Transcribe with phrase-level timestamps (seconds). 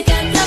[0.00, 0.39] me encanta.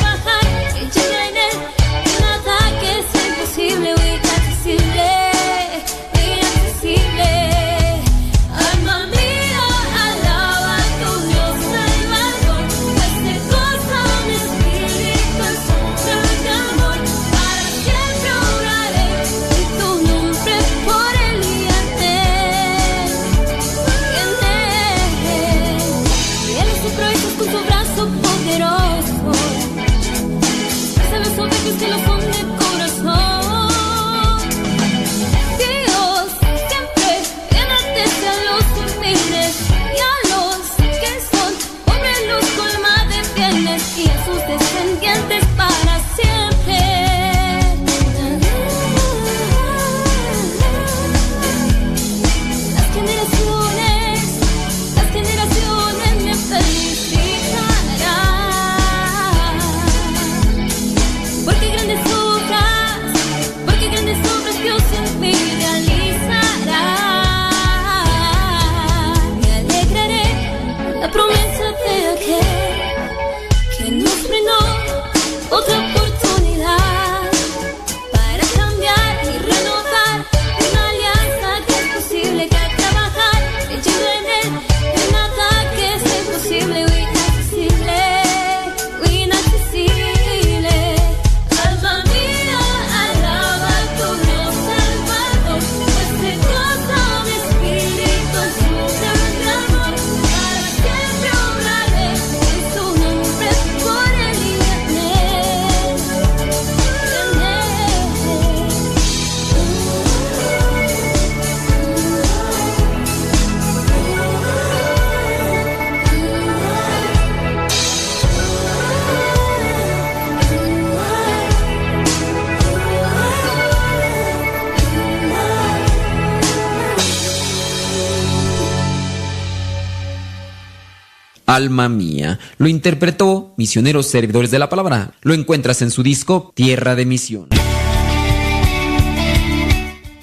[131.54, 132.40] Alma Mía.
[132.58, 135.12] Lo interpretó Misioneros Servidores de la Palabra.
[135.22, 137.50] Lo encuentras en su disco Tierra de Misión.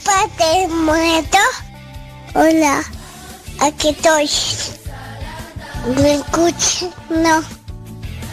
[0.04, 1.38] Padre muerto.
[2.34, 2.82] Hola,
[3.60, 4.28] aquí estoy.
[6.02, 6.88] ¿Me escuchas?
[7.10, 7.42] No.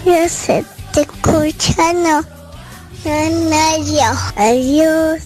[0.05, 2.21] Yo sé, te escucha, no.
[3.05, 4.11] No, no, yo.
[4.35, 5.21] Adiós.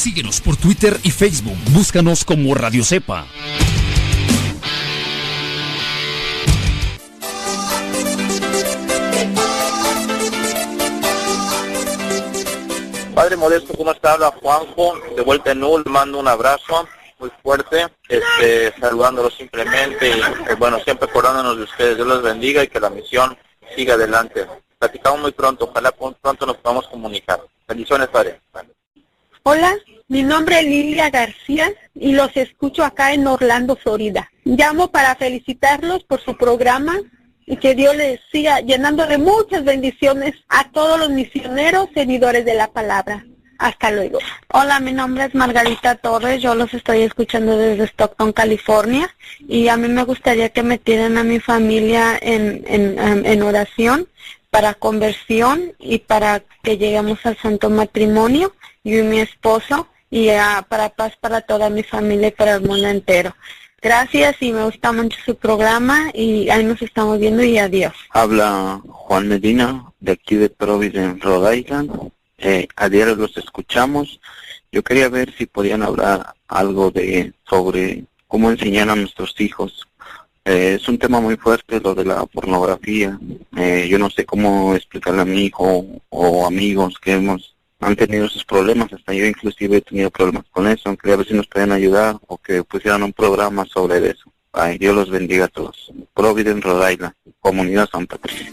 [0.00, 1.58] Síguenos por Twitter y Facebook.
[1.72, 3.26] Búscanos como Radio Cepa.
[13.14, 14.14] Padre Modesto, ¿cómo está?
[14.14, 16.88] Habla Juanjo, de vuelta en Null, mando un abrazo
[17.18, 21.96] muy fuerte, este, saludándolo simplemente y eh, bueno, siempre acordándonos de ustedes.
[21.96, 23.36] Dios los bendiga y que la misión
[23.76, 24.46] siga adelante.
[24.78, 27.38] Platicamos muy pronto, ojalá pronto nos podamos comunicar.
[27.68, 28.40] Bendiciones, Padre.
[29.42, 29.74] Hola,
[30.08, 34.30] mi nombre es Lilia García y los escucho acá en Orlando, Florida.
[34.44, 36.98] Llamo para felicitarlos por su programa
[37.46, 42.54] y que Dios les siga llenando de muchas bendiciones a todos los misioneros seguidores de
[42.54, 43.24] la palabra.
[43.58, 44.18] Hasta luego.
[44.52, 49.08] Hola, mi nombre es Margarita Torres, yo los estoy escuchando desde Stockton, California
[49.48, 54.06] y a mí me gustaría que metieran a mi familia en, en, en oración
[54.50, 58.52] para conversión y para que lleguemos al santo matrimonio
[58.84, 60.28] yo y mi esposo y
[60.68, 63.34] para paz para toda mi familia y para el mundo entero.
[63.82, 67.94] Gracias y me gusta mucho su programa y ahí nos estamos viendo y adiós.
[68.10, 72.10] Habla Juan Medina de aquí de Providence, Rhode Island.
[72.36, 74.20] Eh, a diario los escuchamos.
[74.70, 79.88] Yo quería ver si podían hablar algo de sobre cómo enseñar a nuestros hijos.
[80.44, 83.18] Eh, es un tema muy fuerte lo de la pornografía.
[83.56, 88.28] Eh, yo no sé cómo explicarle a mi hijo o amigos que hemos han tenido
[88.28, 91.72] sus problemas, hasta yo inclusive he tenido problemas con eso, quería ver si nos pueden
[91.72, 94.30] ayudar o que pusieran un programa sobre eso.
[94.52, 95.90] Ay, Dios los bendiga a todos.
[96.14, 98.46] Providence, Rhode Island, Comunidad San Patricio.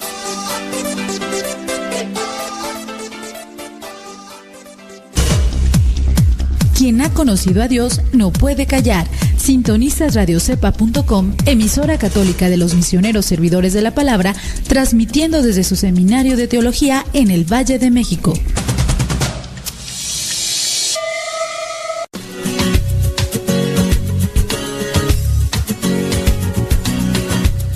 [6.78, 9.08] Quien ha conocido a Dios no puede callar.
[9.36, 14.36] Sintonizas radiocepa.com, emisora católica de los misioneros servidores de la palabra,
[14.68, 18.34] transmitiendo desde su seminario de teología en el Valle de México.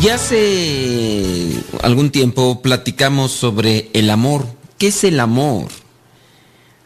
[0.00, 4.46] Ya hace algún tiempo platicamos sobre el amor.
[4.78, 5.68] ¿Qué es el amor?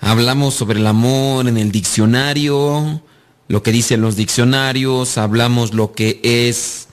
[0.00, 3.02] Hablamos sobre el amor en el diccionario,
[3.46, 6.88] lo que dicen los diccionarios, hablamos lo que es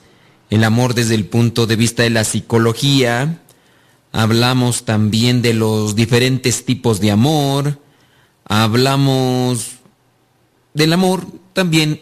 [0.50, 3.42] el amor desde el punto de vista de la psicología,
[4.12, 7.80] hablamos también de los diferentes tipos de amor,
[8.44, 9.72] hablamos
[10.72, 12.00] del amor también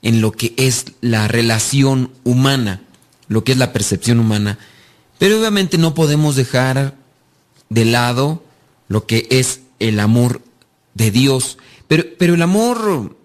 [0.00, 2.80] en lo que es la relación humana
[3.28, 4.58] lo que es la percepción humana.
[5.18, 6.96] Pero obviamente no podemos dejar
[7.68, 8.42] de lado
[8.88, 10.42] lo que es el amor
[10.94, 11.58] de Dios.
[11.88, 13.16] Pero, pero el amor,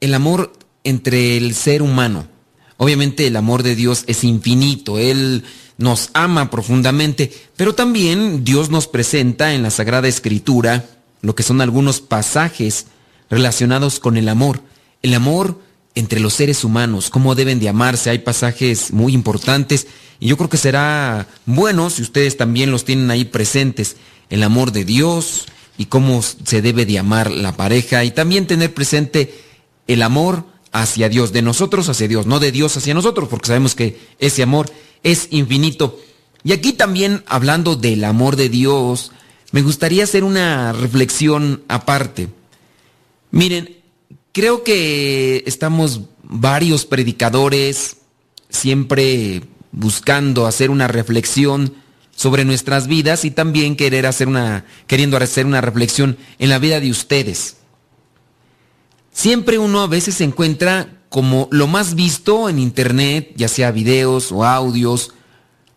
[0.00, 0.52] el amor
[0.84, 2.28] entre el ser humano.
[2.76, 4.98] Obviamente el amor de Dios es infinito.
[4.98, 5.44] Él
[5.78, 7.32] nos ama profundamente.
[7.56, 10.84] Pero también Dios nos presenta en la Sagrada Escritura
[11.22, 12.86] lo que son algunos pasajes
[13.30, 14.60] relacionados con el amor.
[15.02, 15.60] El amor
[15.94, 18.10] entre los seres humanos, cómo deben de amarse.
[18.10, 19.86] Hay pasajes muy importantes
[20.20, 23.96] y yo creo que será bueno si ustedes también los tienen ahí presentes.
[24.30, 25.46] El amor de Dios
[25.76, 29.34] y cómo se debe de amar la pareja y también tener presente
[29.86, 33.74] el amor hacia Dios, de nosotros hacia Dios, no de Dios hacia nosotros, porque sabemos
[33.74, 34.70] que ese amor
[35.02, 36.00] es infinito.
[36.42, 39.12] Y aquí también hablando del amor de Dios,
[39.52, 42.28] me gustaría hacer una reflexión aparte.
[43.30, 43.83] Miren,
[44.34, 47.98] Creo que estamos varios predicadores
[48.48, 51.72] siempre buscando hacer una reflexión
[52.16, 56.80] sobre nuestras vidas y también querer hacer una, queriendo hacer una reflexión en la vida
[56.80, 57.58] de ustedes.
[59.12, 64.44] Siempre uno a veces encuentra como lo más visto en internet, ya sea videos o
[64.44, 65.12] audios,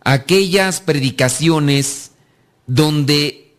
[0.03, 2.13] aquellas predicaciones
[2.65, 3.53] donde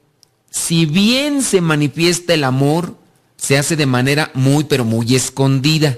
[0.50, 2.96] si bien se manifiesta el amor,
[3.38, 5.96] se hace de manera muy pero muy escondida.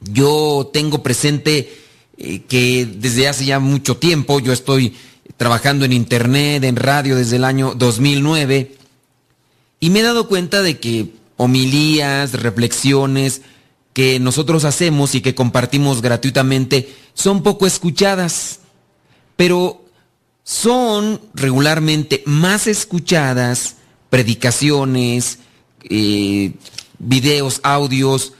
[0.00, 1.82] Yo tengo presente
[2.16, 4.96] eh, que desde hace ya mucho tiempo yo estoy
[5.36, 8.76] trabajando en internet, en radio desde el año 2009
[9.80, 13.42] y me he dado cuenta de que homilías, reflexiones
[13.92, 18.60] que nosotros hacemos y que compartimos gratuitamente son poco escuchadas,
[19.36, 19.84] pero
[20.44, 23.76] son regularmente más escuchadas
[24.10, 25.40] predicaciones,
[25.84, 26.52] eh,
[26.98, 28.32] videos, audios,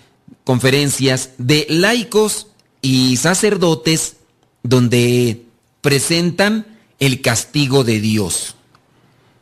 [0.45, 2.49] conferencias de laicos
[2.83, 4.17] y sacerdotes
[4.63, 5.45] donde
[5.81, 6.67] presentan
[6.99, 8.55] el castigo de Dios.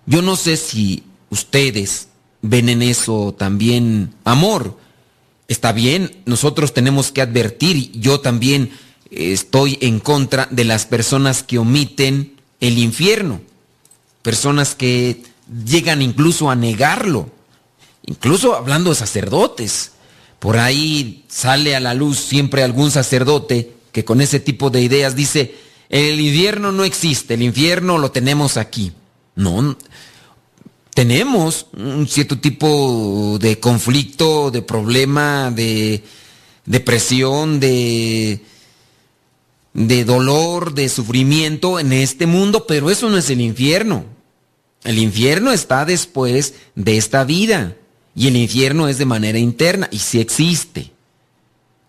[0.07, 2.09] Yo no sé si ustedes
[2.43, 4.79] ven en eso también amor.
[5.49, 8.71] Está bien, nosotros tenemos que advertir, yo también
[9.11, 13.41] estoy en contra de las personas que omiten el infierno,
[14.23, 15.23] personas que
[15.67, 17.31] llegan incluso a negarlo.
[18.07, 19.93] Incluso hablando de sacerdotes,
[20.39, 25.17] por ahí sale a la luz siempre algún sacerdote que con ese tipo de ideas
[25.17, 25.55] dice,
[25.89, 28.93] el infierno no existe, el infierno lo tenemos aquí.
[29.37, 29.77] No,
[30.95, 36.05] tenemos un cierto tipo de conflicto, de problema, de
[36.67, 38.41] depresión, de,
[39.73, 44.05] de dolor, de sufrimiento en este mundo, pero eso no es el infierno.
[44.85, 47.77] El infierno está después de esta vida.
[48.15, 50.93] Y el infierno es de manera interna y si existe.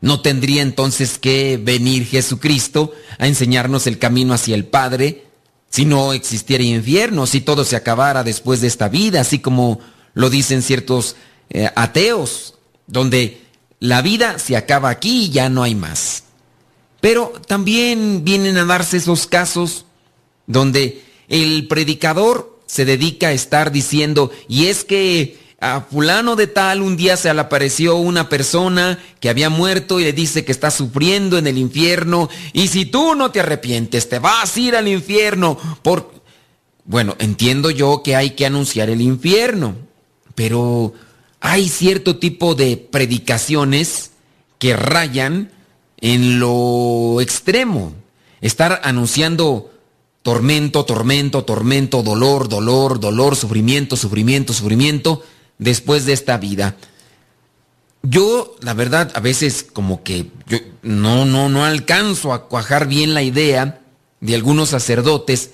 [0.01, 5.25] No tendría entonces que venir Jesucristo a enseñarnos el camino hacia el Padre
[5.69, 9.79] si no existiera infierno, si todo se acabara después de esta vida, así como
[10.13, 11.15] lo dicen ciertos
[11.49, 12.55] eh, ateos,
[12.87, 13.41] donde
[13.79, 16.23] la vida se acaba aquí y ya no hay más.
[17.01, 19.85] Pero también vienen a darse esos casos
[20.47, 26.81] donde el predicador se dedica a estar diciendo, y es que a fulano de tal
[26.81, 30.69] un día se le apareció una persona que había muerto y le dice que está
[30.69, 34.87] sufriendo en el infierno y si tú no te arrepientes te vas a ir al
[34.87, 36.13] infierno por
[36.85, 39.75] bueno, entiendo yo que hay que anunciar el infierno,
[40.35, 40.93] pero
[41.39, 44.11] hay cierto tipo de predicaciones
[44.59, 45.51] que rayan
[45.99, 47.93] en lo extremo.
[48.39, 49.71] Estar anunciando
[50.21, 55.23] tormento, tormento, tormento, dolor, dolor, dolor, sufrimiento, sufrimiento, sufrimiento
[55.57, 56.75] después de esta vida.
[58.03, 63.13] Yo, la verdad, a veces como que yo no, no, no alcanzo a cuajar bien
[63.13, 63.81] la idea
[64.21, 65.51] de algunos sacerdotes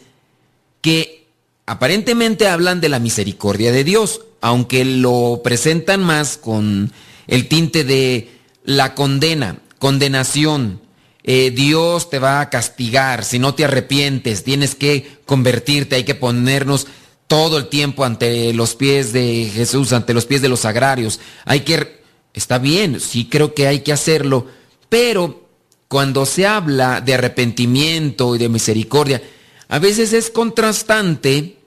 [0.82, 1.28] que
[1.66, 6.92] aparentemente hablan de la misericordia de Dios, aunque lo presentan más con
[7.28, 8.32] el tinte de
[8.66, 10.82] la condena, condenación,
[11.24, 16.16] eh, Dios te va a castigar si no te arrepientes, tienes que convertirte, hay que
[16.16, 16.88] ponernos
[17.32, 21.22] todo el tiempo ante los pies de Jesús, ante los pies de los agrarios.
[21.46, 24.48] Hay que, está bien, sí creo que hay que hacerlo,
[24.90, 25.48] pero
[25.88, 29.24] cuando se habla de arrepentimiento y de misericordia,
[29.70, 31.60] a veces es contrastante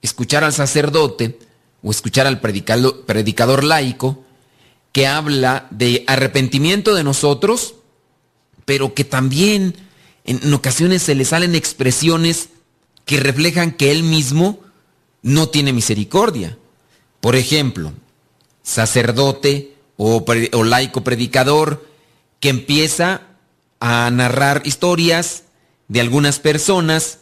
[0.00, 1.40] escuchar al sacerdote
[1.82, 4.24] o escuchar al predicador, predicador laico
[4.92, 7.74] que habla de arrepentimiento de nosotros,
[8.64, 9.76] pero que también
[10.24, 12.48] en ocasiones se le salen expresiones
[13.04, 14.64] que reflejan que él mismo
[15.26, 16.56] no tiene misericordia.
[17.20, 17.92] Por ejemplo,
[18.62, 20.24] sacerdote o,
[20.64, 21.84] laico predicador
[22.38, 23.22] que empieza
[23.80, 25.42] a narrar historias
[25.88, 27.18] de algunas personas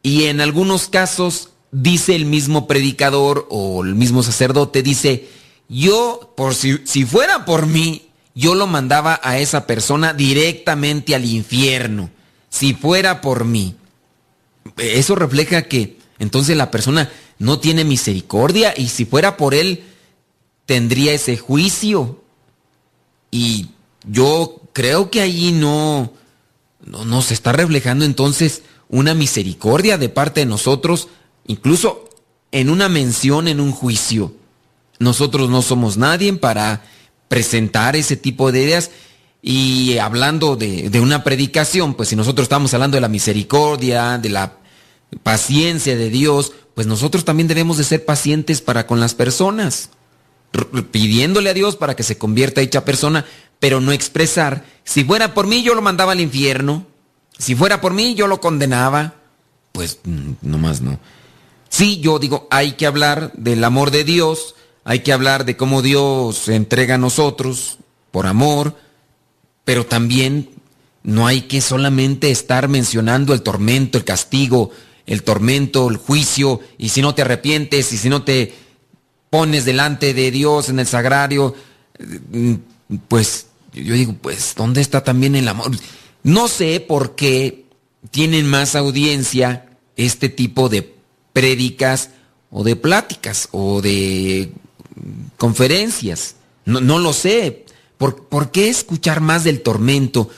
[0.00, 5.28] y en algunos casos dice el mismo predicador o el mismo sacerdote, dice,
[5.68, 11.24] yo, por si, si fuera por mí, yo lo mandaba a esa persona directamente al
[11.24, 12.10] infierno,
[12.48, 13.74] si fuera por mí.
[14.76, 17.10] Eso refleja que entonces la persona
[17.44, 19.84] no tiene misericordia y si fuera por él,
[20.64, 22.22] tendría ese juicio.
[23.30, 23.68] Y
[24.08, 26.10] yo creo que allí no,
[26.84, 31.08] no, no se está reflejando entonces una misericordia de parte de nosotros,
[31.46, 32.08] incluso
[32.50, 34.32] en una mención, en un juicio.
[34.98, 36.82] Nosotros no somos nadie para
[37.28, 38.90] presentar ese tipo de ideas.
[39.42, 44.30] Y hablando de, de, una predicación, pues si nosotros estamos hablando de la misericordia, de
[44.30, 44.56] la
[45.22, 49.90] paciencia de Dios, pues nosotros también debemos de ser pacientes para con las personas,
[50.90, 53.24] pidiéndole a Dios para que se convierta hecha persona,
[53.60, 56.86] pero no expresar, si fuera por mí yo lo mandaba al infierno,
[57.38, 59.14] si fuera por mí yo lo condenaba,
[59.72, 60.98] pues mm, nomás no.
[61.68, 64.54] Sí, yo digo, hay que hablar del amor de Dios,
[64.84, 67.78] hay que hablar de cómo Dios entrega a nosotros
[68.10, 68.76] por amor,
[69.64, 70.50] pero también
[71.02, 74.70] no hay que solamente estar mencionando el tormento, el castigo,
[75.06, 78.54] el tormento, el juicio, y si no te arrepientes, y si no te
[79.30, 81.54] pones delante de Dios en el sagrario,
[82.30, 82.54] mm,
[83.08, 85.72] pues yo digo, pues, ¿dónde está también el amor?
[86.22, 87.64] No sé por qué
[88.10, 90.94] tienen más audiencia este tipo de
[91.32, 92.10] prédicas
[92.50, 94.52] o de pláticas o de
[95.36, 96.36] conferencias.
[96.64, 97.64] No, no lo sé.
[97.98, 100.30] ¿Por, ¿Por, qué escuchar más del tormento?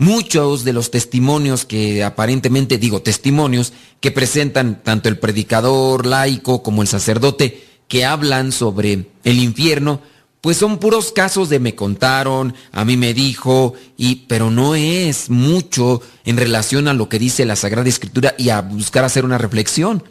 [0.00, 6.82] Muchos de los testimonios que aparentemente, digo testimonios, que presentan tanto el predicador laico como
[6.82, 10.00] el sacerdote, que hablan sobre el infierno,
[10.40, 15.30] pues son puros casos de me contaron, a mí me dijo, y, pero no es
[15.30, 19.36] mucho en relación a lo que dice la Sagrada Escritura y a buscar hacer una
[19.36, 20.04] reflexión.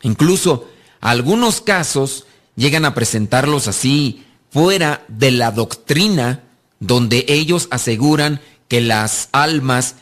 [0.00, 0.66] Incluso
[1.02, 2.24] algunos casos
[2.54, 6.42] llegan a presentarlos así fuera de la doctrina
[6.80, 9.96] donde ellos aseguran que las almas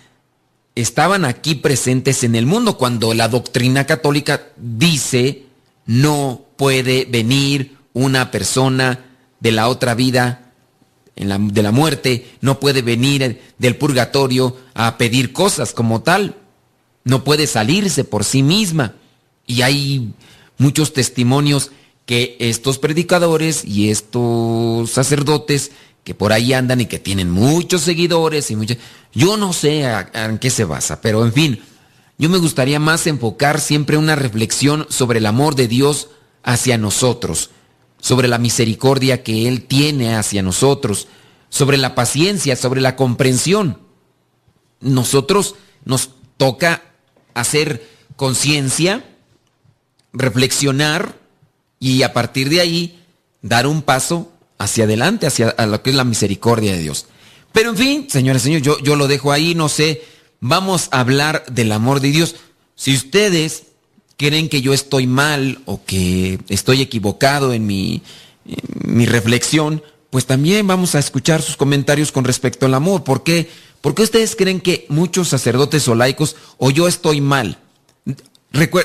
[0.74, 5.44] estaban aquí presentes en el mundo cuando la doctrina católica dice
[5.86, 9.04] no puede venir una persona
[9.40, 10.52] de la otra vida,
[11.14, 16.36] de la muerte, no puede venir del purgatorio a pedir cosas como tal,
[17.04, 18.94] no puede salirse por sí misma.
[19.46, 20.14] Y hay
[20.58, 21.70] muchos testimonios
[22.06, 25.70] que estos predicadores y estos sacerdotes
[26.04, 28.76] que por ahí andan y que tienen muchos seguidores y muchos...
[29.12, 31.62] Yo no sé en qué se basa, pero en fin,
[32.18, 36.08] yo me gustaría más enfocar siempre una reflexión sobre el amor de Dios
[36.42, 37.50] hacia nosotros,
[38.00, 41.08] sobre la misericordia que Él tiene hacia nosotros,
[41.48, 43.78] sobre la paciencia, sobre la comprensión.
[44.80, 46.82] Nosotros nos toca
[47.32, 49.04] hacer conciencia,
[50.12, 51.18] reflexionar
[51.80, 53.00] y a partir de ahí
[53.42, 57.06] dar un paso hacia adelante, hacia lo que es la misericordia de Dios.
[57.52, 60.02] Pero en fin, señores, señores, yo, yo lo dejo ahí, no sé,
[60.40, 62.36] vamos a hablar del amor de Dios.
[62.74, 63.64] Si ustedes
[64.16, 68.02] creen que yo estoy mal o que estoy equivocado en mi,
[68.84, 73.04] mi reflexión, pues también vamos a escuchar sus comentarios con respecto al amor.
[73.04, 73.48] ¿Por qué?
[73.80, 77.58] ¿Por qué ustedes creen que muchos sacerdotes o laicos o yo estoy mal?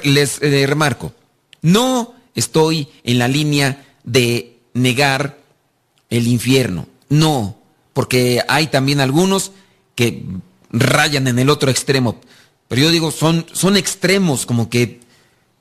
[0.04, 1.14] les eh, remarco,
[1.62, 5.39] no estoy en la línea de negar
[6.10, 6.88] el infierno.
[7.10, 7.58] No,
[7.94, 9.52] porque hay también algunos
[9.96, 10.26] que
[10.72, 12.20] rayan en el otro extremo.
[12.68, 15.00] Pero yo digo, son, son extremos, como que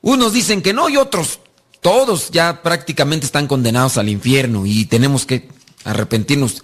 [0.01, 1.39] unos dicen que no y otros,
[1.81, 5.49] todos ya prácticamente están condenados al infierno y tenemos que
[5.83, 6.63] arrepentirnos.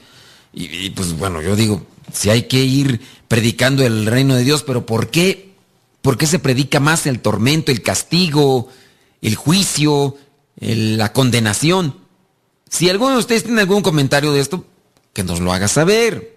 [0.54, 4.86] Y, pues bueno, yo digo, si hay que ir predicando el reino de Dios, pero
[4.86, 5.54] ¿por qué?
[6.02, 8.70] ¿Por qué se predica más el tormento, el castigo,
[9.22, 10.16] el juicio,
[10.58, 12.05] la condenación?
[12.70, 14.66] Si alguno de ustedes tiene algún comentario de esto,
[15.14, 16.34] que nos lo haga saber.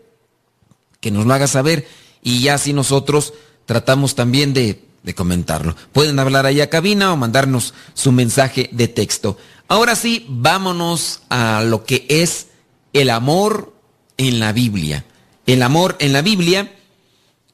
[1.00, 1.86] que nos lo haga saber
[2.22, 3.32] y ya así nosotros
[3.66, 5.76] tratamos también de, de comentarlo.
[5.92, 9.36] Pueden hablar ahí a cabina o mandarnos su mensaje de texto.
[9.68, 12.48] Ahora sí, vámonos a lo que es
[12.92, 13.72] el amor
[14.16, 15.04] en la Biblia.
[15.46, 16.74] El amor en la Biblia.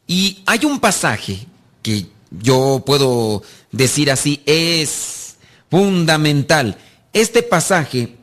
[0.07, 1.47] Y hay un pasaje
[1.83, 5.37] que yo puedo decir así, es
[5.71, 6.79] fundamental.
[7.13, 8.17] Este pasaje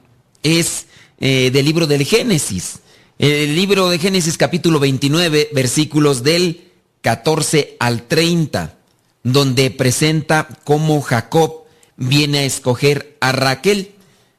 [0.43, 0.86] es
[1.19, 2.79] eh, del libro del Génesis.
[3.19, 6.71] El libro de Génesis capítulo 29, versículos del
[7.01, 8.77] 14 al 30,
[9.24, 11.65] donde presenta cómo Jacob
[11.98, 13.93] viene a escoger a Raquel.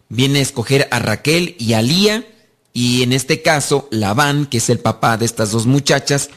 [0.09, 2.27] Viene a escoger a Raquel y a Lía.
[2.73, 6.31] Y en este caso, Labán, que es el papá de estas dos muchachas,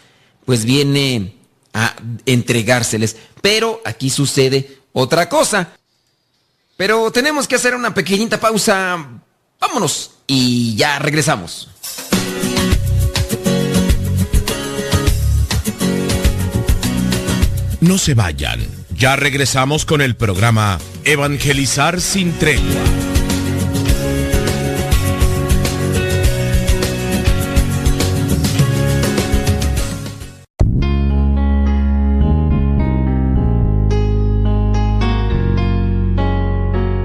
[0.46, 1.36] pues viene
[1.74, 1.96] a
[2.26, 3.18] entregárseles.
[3.42, 5.74] Pero aquí sucede otra cosa.
[6.78, 9.24] Pero tenemos que hacer una pequeñita pausa.
[9.68, 11.70] Vámonos y ya regresamos.
[17.82, 18.60] No se vayan.
[18.96, 23.15] Ya regresamos con el programa Evangelizar sin tregua.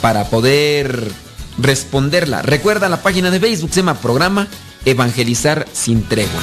[0.00, 1.10] para poder
[1.58, 2.42] responderla.
[2.42, 4.48] Recuerda la página de Facebook, se llama Programa
[4.84, 6.42] Evangelizar sin tregua.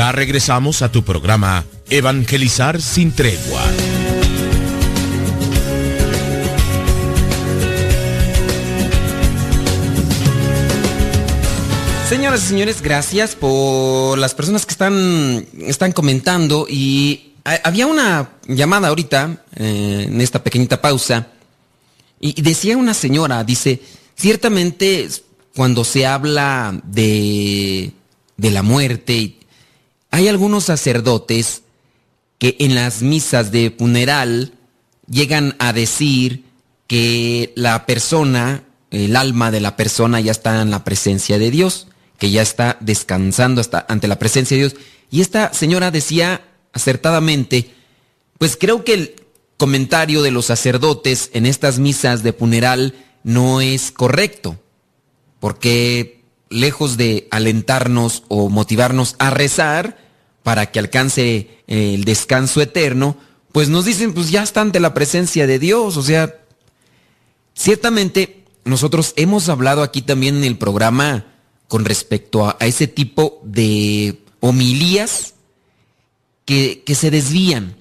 [0.00, 3.62] Ya regresamos a tu programa Evangelizar sin tregua.
[12.08, 18.88] Señoras y señores, gracias por las personas que están, están comentando y había una llamada
[18.88, 21.26] ahorita eh, en esta pequeñita pausa
[22.18, 23.82] y decía una señora, dice,
[24.16, 25.10] ciertamente
[25.54, 27.92] cuando se habla de,
[28.38, 29.39] de la muerte
[30.10, 31.62] hay algunos sacerdotes
[32.38, 34.54] que en las misas de funeral
[35.08, 36.44] llegan a decir
[36.86, 41.86] que la persona, el alma de la persona ya está en la presencia de Dios,
[42.18, 44.76] que ya está descansando hasta ante la presencia de Dios.
[45.10, 46.42] Y esta señora decía
[46.72, 47.70] acertadamente,
[48.38, 49.14] pues creo que el
[49.56, 54.58] comentario de los sacerdotes en estas misas de funeral no es correcto,
[55.38, 56.19] porque
[56.50, 59.96] lejos de alentarnos o motivarnos a rezar
[60.42, 63.16] para que alcance eh, el descanso eterno,
[63.52, 65.96] pues nos dicen, pues ya está ante la presencia de Dios.
[65.96, 66.40] O sea,
[67.54, 71.26] ciertamente nosotros hemos hablado aquí también en el programa
[71.68, 75.34] con respecto a, ese tipo de homilías
[76.44, 77.76] que, que se desvían,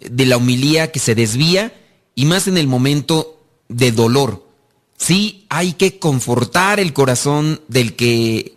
[0.00, 1.72] de la homilía que se desvía
[2.14, 4.51] y más en el momento de dolor.
[4.96, 8.56] Sí, hay que confortar el corazón del que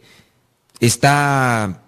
[0.79, 1.83] está,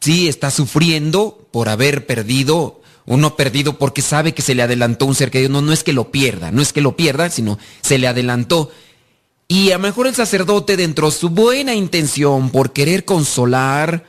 [0.00, 5.14] sí, está sufriendo por haber perdido, uno perdido porque sabe que se le adelantó un
[5.14, 5.50] ser querido.
[5.50, 8.70] No, no es que lo pierda, no es que lo pierda, sino se le adelantó.
[9.48, 14.04] Y a lo mejor el sacerdote, dentro de su buena intención, por querer consolar,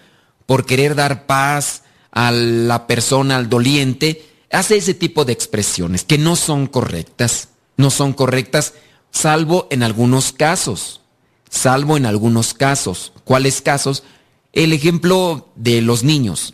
[0.47, 6.17] por querer dar paz a la persona, al doliente, hace ese tipo de expresiones que
[6.17, 8.73] no son correctas, no son correctas,
[9.17, 11.01] salvo en algunos casos,
[11.49, 13.11] salvo en algunos casos.
[13.23, 14.03] ¿Cuáles casos?
[14.53, 16.53] El ejemplo de los niños.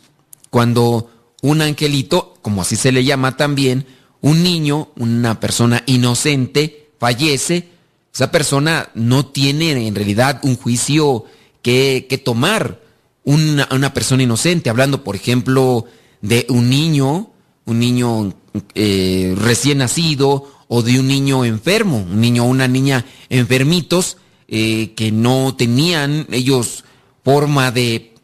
[0.49, 1.09] Cuando
[1.41, 3.85] un angelito, como así se le llama también,
[4.21, 7.69] un niño, una persona inocente, fallece,
[8.13, 11.25] esa persona no tiene en realidad un juicio
[11.61, 12.81] que, tomar.
[13.25, 15.85] Una, una, persona inocente, hablando por ejemplo
[16.21, 17.31] de un niño,
[17.65, 18.33] un niño
[18.75, 24.93] eh, recién nacido o de un niño enfermo, un niño o una niña enfermitos eh,
[24.95, 26.83] que no tenían ellos
[27.23, 28.15] forma de,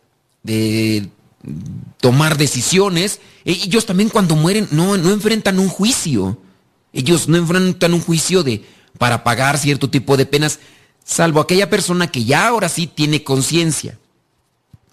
[0.42, 1.10] de
[2.02, 3.20] tomar decisiones.
[3.46, 6.40] Ellos también cuando mueren no, no enfrentan un juicio.
[6.92, 8.66] Ellos no enfrentan un juicio de
[8.98, 10.58] para pagar cierto tipo de penas,
[11.06, 14.00] salvo aquella persona que ya ahora sí tiene conciencia.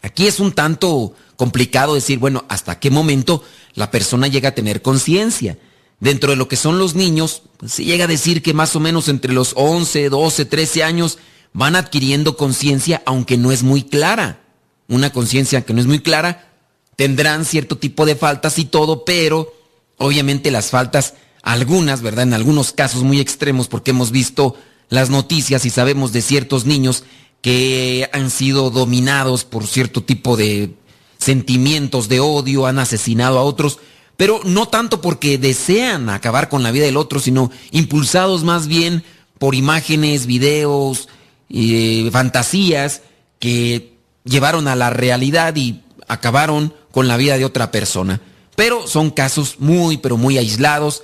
[0.03, 3.43] Aquí es un tanto complicado decir, bueno, hasta qué momento
[3.73, 5.57] la persona llega a tener conciencia.
[5.99, 8.81] Dentro de lo que son los niños, pues, se llega a decir que más o
[8.81, 11.19] menos entre los 11, 12, 13 años
[11.53, 14.43] van adquiriendo conciencia, aunque no es muy clara.
[14.89, 16.53] Una conciencia que no es muy clara,
[16.97, 19.53] tendrán cierto tipo de faltas y todo, pero
[19.97, 22.25] obviamente las faltas algunas, ¿verdad?
[22.25, 24.57] En algunos casos muy extremos, porque hemos visto
[24.89, 27.05] las noticias y sabemos de ciertos niños
[27.41, 30.75] que han sido dominados por cierto tipo de
[31.19, 33.79] sentimientos de odio, han asesinado a otros,
[34.17, 39.05] pero no tanto porque desean acabar con la vida del otro, sino impulsados más bien
[39.39, 41.09] por imágenes, videos,
[41.51, 43.03] eh, fantasías
[43.39, 48.21] que llevaron a la realidad y acabaron con la vida de otra persona.
[48.55, 51.03] Pero son casos muy, pero muy aislados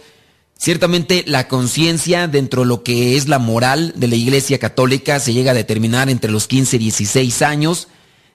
[0.62, 5.33] Ciertamente la conciencia dentro de lo que es la moral de la Iglesia Católica se
[5.33, 7.88] llega a determinar entre los 15 y 16 años,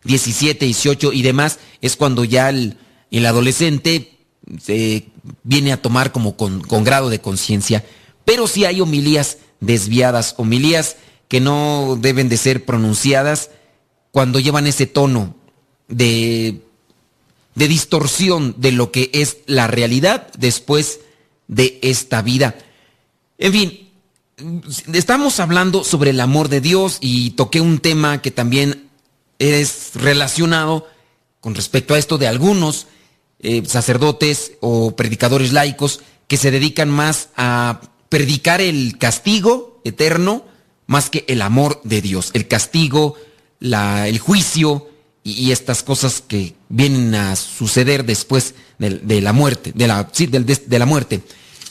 [0.04, 2.76] 17, 18 y demás, es cuando ya el,
[3.26, 4.17] adolescente
[4.62, 5.08] se
[5.44, 7.86] viene a tomar como con, grado de conciencia.
[8.26, 13.52] Pero sí hay homilías desviadas, homilías que no deben de ser pronunciadas
[14.12, 15.36] cuando llevan ese tono
[15.88, 16.62] de,
[17.56, 21.02] de distorsión de lo que es la realidad después
[21.48, 22.56] de esta vida.
[23.38, 23.90] En fin,
[24.94, 28.88] estamos hablando sobre el amor de Dios y toqué un tema que también
[29.40, 30.88] es relacionado
[31.40, 32.88] con respecto a esto de algunos
[33.39, 40.45] eh, sacerdotes o predicadores laicos que se dedican más a predicar el castigo eterno
[40.88, 43.15] más que el amor de Dios, el castigo,
[43.60, 44.89] la, el juicio
[45.23, 50.86] y, estas cosas que vienen a suceder después de, la muerte, de la, de la
[50.86, 51.21] muerte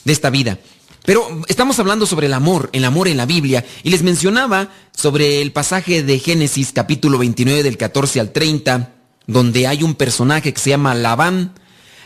[0.05, 0.59] de esta vida.
[1.03, 5.41] Pero estamos hablando sobre el amor, el amor en la Biblia, y les mencionaba sobre
[5.41, 8.93] el pasaje de Génesis capítulo 29 del 14 al 30,
[9.27, 11.53] donde hay un personaje que se llama Labán.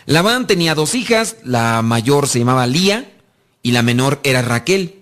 [0.05, 3.11] Labán tenía dos hijas, la mayor se llamaba Lía
[3.63, 4.95] y la menor era Raquel.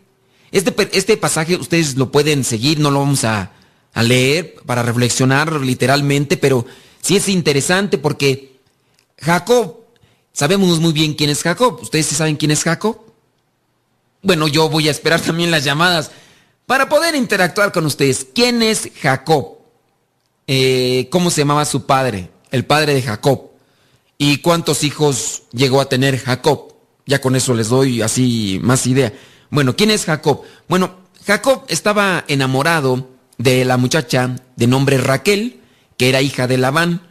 [0.51, 3.51] Este, este pasaje ustedes lo pueden seguir, no lo vamos a,
[3.93, 6.65] a leer para reflexionar literalmente, pero
[7.01, 8.59] sí es interesante porque
[9.17, 9.79] Jacob
[10.39, 11.79] Sabemos muy bien quién es Jacob.
[11.81, 12.97] ¿Ustedes sí saben quién es Jacob?
[14.21, 16.11] Bueno, yo voy a esperar también las llamadas
[16.65, 18.27] para poder interactuar con ustedes.
[18.33, 19.58] ¿Quién es Jacob?
[20.51, 22.31] Eh, ¿Cómo se llamaba su padre?
[22.49, 23.51] El padre de Jacob.
[24.17, 26.73] ¿Y cuántos hijos llegó a tener Jacob?
[27.05, 29.13] Ya con eso les doy así más idea.
[29.51, 30.41] Bueno, ¿quién es Jacob?
[30.67, 35.59] Bueno, Jacob estaba enamorado de la muchacha de nombre Raquel,
[35.97, 37.07] que era hija de Labán.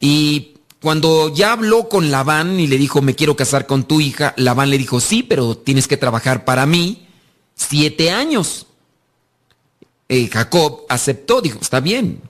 [0.00, 4.34] Y cuando ya habló con Labán y le dijo, me quiero casar con tu hija,
[4.36, 7.06] Labán le dijo, sí, pero tienes que trabajar para mí
[7.54, 8.66] siete años.
[10.08, 12.22] Eh, Jacob aceptó, dijo, está bien,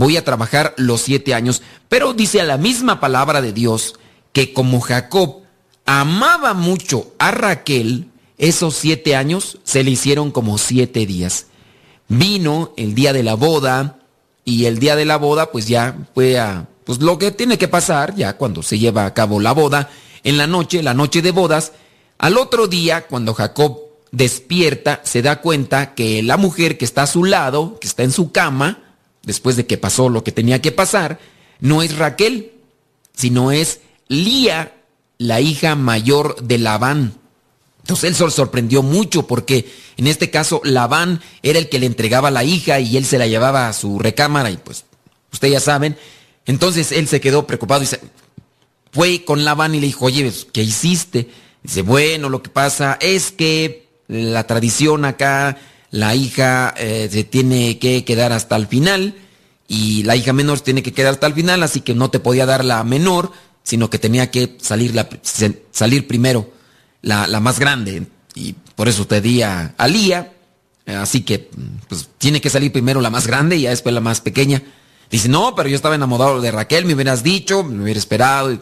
[0.00, 1.60] voy a trabajar los siete años,
[1.90, 3.96] pero dice a la misma palabra de Dios
[4.32, 5.42] que como Jacob
[5.84, 8.08] amaba mucho a Raquel,
[8.38, 11.48] esos siete años se le hicieron como siete días.
[12.08, 13.98] Vino el día de la boda
[14.42, 17.68] y el día de la boda pues ya fue a pues lo que tiene que
[17.68, 19.90] pasar ya cuando se lleva a cabo la boda,
[20.24, 21.72] en la noche, la noche de bodas,
[22.16, 23.80] al otro día, cuando Jacob
[24.12, 28.12] despierta, se da cuenta que la mujer que está a su lado, que está en
[28.12, 28.89] su cama,
[29.22, 31.18] después de que pasó lo que tenía que pasar,
[31.60, 32.52] no es Raquel,
[33.14, 34.74] sino es Lía,
[35.18, 37.14] la hija mayor de Labán.
[37.80, 42.30] Entonces él se sorprendió mucho porque en este caso Labán era el que le entregaba
[42.30, 44.84] la hija y él se la llevaba a su recámara y pues
[45.32, 45.96] ustedes ya saben.
[46.46, 48.00] Entonces él se quedó preocupado y se
[48.92, 51.28] fue con Labán y le dijo, oye, ¿qué hiciste?
[51.62, 55.58] Dice, bueno, lo que pasa es que la tradición acá,
[55.90, 59.16] la hija eh, se tiene que quedar hasta el final
[59.66, 62.46] y la hija menor tiene que quedar hasta el final, así que no te podía
[62.46, 65.08] dar la menor, sino que tenía que salir, la,
[65.70, 66.50] salir primero
[67.02, 68.06] la, la, más grande.
[68.34, 70.32] Y por eso te di a, Lía,
[70.86, 71.50] así que
[71.88, 74.62] pues tiene que salir primero la más grande y después la más pequeña.
[75.10, 78.58] Dice, no, pero yo estaba enamorado de Raquel, me hubieras dicho, me hubiera esperado.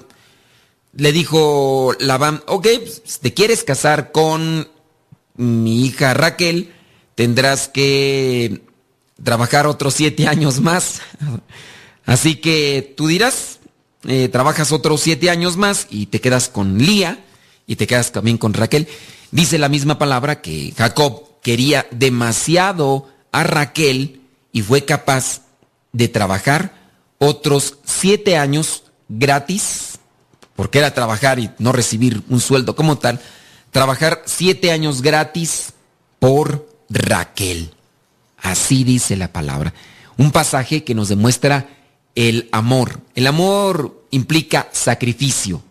[0.94, 4.68] Le dijo Labán, ok, pues, te quieres casar con
[5.36, 6.74] mi hija Raquel,
[7.18, 8.62] tendrás que
[9.24, 11.00] trabajar otros siete años más.
[12.06, 13.58] Así que tú dirás,
[14.04, 17.24] eh, trabajas otros siete años más y te quedas con Lía
[17.66, 18.86] y te quedas también con Raquel.
[19.32, 24.20] Dice la misma palabra que Jacob quería demasiado a Raquel
[24.52, 25.42] y fue capaz
[25.90, 26.72] de trabajar
[27.18, 29.98] otros siete años gratis,
[30.54, 33.18] porque era trabajar y no recibir un sueldo como tal,
[33.72, 35.72] trabajar siete años gratis
[36.20, 37.70] por Raquel.
[38.38, 39.74] Así dice la palabra.
[40.16, 41.68] Un pasaje que nos demuestra
[42.14, 43.00] el amor.
[43.14, 45.62] El amor implica sacrificio.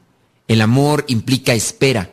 [0.47, 2.11] El amor implica espera.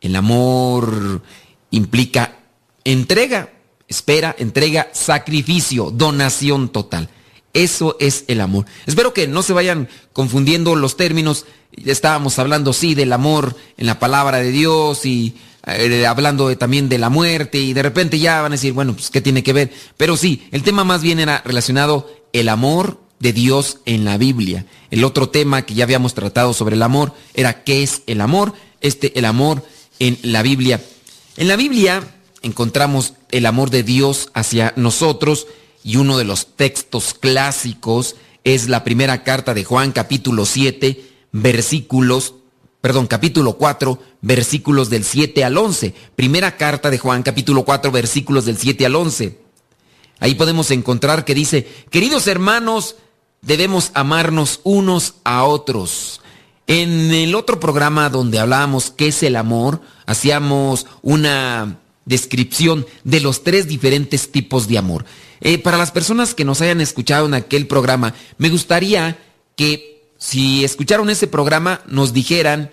[0.00, 1.22] El amor
[1.70, 2.38] implica
[2.84, 3.52] entrega.
[3.88, 7.08] Espera, entrega, sacrificio, donación total.
[7.54, 8.66] Eso es el amor.
[8.86, 11.46] Espero que no se vayan confundiendo los términos.
[11.72, 15.36] Estábamos hablando, sí, del amor en la palabra de Dios y
[15.76, 19.10] eh, hablando también de la muerte y de repente ya van a decir, bueno, pues
[19.10, 19.72] ¿qué tiene que ver?
[19.96, 24.66] Pero sí, el tema más bien era relacionado el amor de Dios en la Biblia.
[24.90, 28.54] El otro tema que ya habíamos tratado sobre el amor era qué es el amor.
[28.80, 29.64] Este, el amor
[29.98, 30.80] en la Biblia.
[31.36, 32.02] En la Biblia
[32.42, 35.46] encontramos el amor de Dios hacia nosotros
[35.82, 42.34] y uno de los textos clásicos es la primera carta de Juan capítulo 7 versículos,
[42.88, 45.92] perdón, capítulo 4 versículos del 7 al 11.
[46.16, 49.38] Primera carta de Juan capítulo 4 versículos del 7 al 11.
[50.20, 52.96] Ahí podemos encontrar que dice, queridos hermanos,
[53.42, 56.22] debemos amarnos unos a otros.
[56.66, 63.44] En el otro programa donde hablábamos qué es el amor, hacíamos una descripción de los
[63.44, 65.04] tres diferentes tipos de amor.
[65.42, 69.18] Eh, para las personas que nos hayan escuchado en aquel programa, me gustaría
[69.56, 72.72] que si escucharon ese programa nos dijeran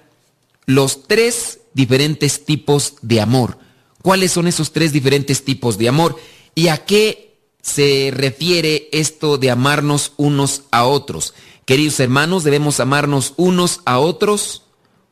[0.66, 3.58] los tres diferentes tipos de amor.
[4.02, 6.18] ¿Cuáles son esos tres diferentes tipos de amor?
[6.54, 11.34] ¿Y a qué se refiere esto de amarnos unos a otros?
[11.66, 14.64] Queridos hermanos, debemos amarnos unos a otros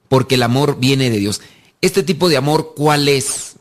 [0.07, 1.41] porque el amor viene de Dios.
[1.81, 3.55] Este tipo de amor, ¿cuál es?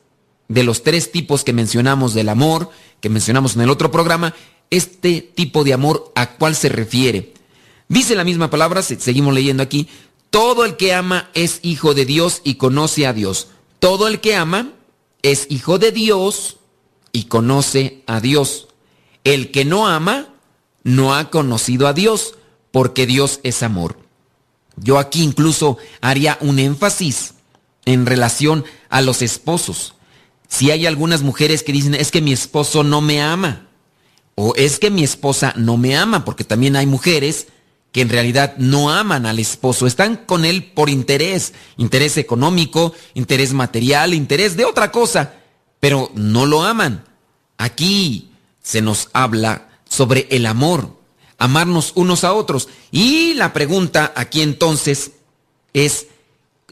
[0.48, 2.68] De los tres tipos que mencionamos del amor,
[3.00, 4.34] que mencionamos en el otro programa,
[4.70, 7.32] este tipo de amor a cuál se refiere.
[7.88, 9.88] Dice la misma palabra, seguimos leyendo aquí,
[10.32, 13.48] todo el que ama es hijo de Dios y conoce a Dios.
[13.78, 14.72] Todo el que ama
[15.20, 16.56] es hijo de Dios
[17.12, 18.68] y conoce a Dios.
[19.24, 20.28] El que no ama
[20.84, 22.34] no ha conocido a Dios,
[22.70, 23.98] porque Dios es amor.
[24.76, 27.34] Yo aquí incluso haría un énfasis
[27.84, 29.96] en relación a los esposos.
[30.48, 33.68] Si hay algunas mujeres que dicen, es que mi esposo no me ama,
[34.34, 37.48] o es que mi esposa no me ama, porque también hay mujeres
[37.92, 43.52] que en realidad no aman al esposo, están con él por interés, interés económico, interés
[43.52, 45.34] material, interés de otra cosa,
[45.78, 47.04] pero no lo aman.
[47.58, 48.30] Aquí
[48.62, 50.96] se nos habla sobre el amor,
[51.36, 52.68] amarnos unos a otros.
[52.90, 55.12] Y la pregunta aquí entonces
[55.74, 56.06] es,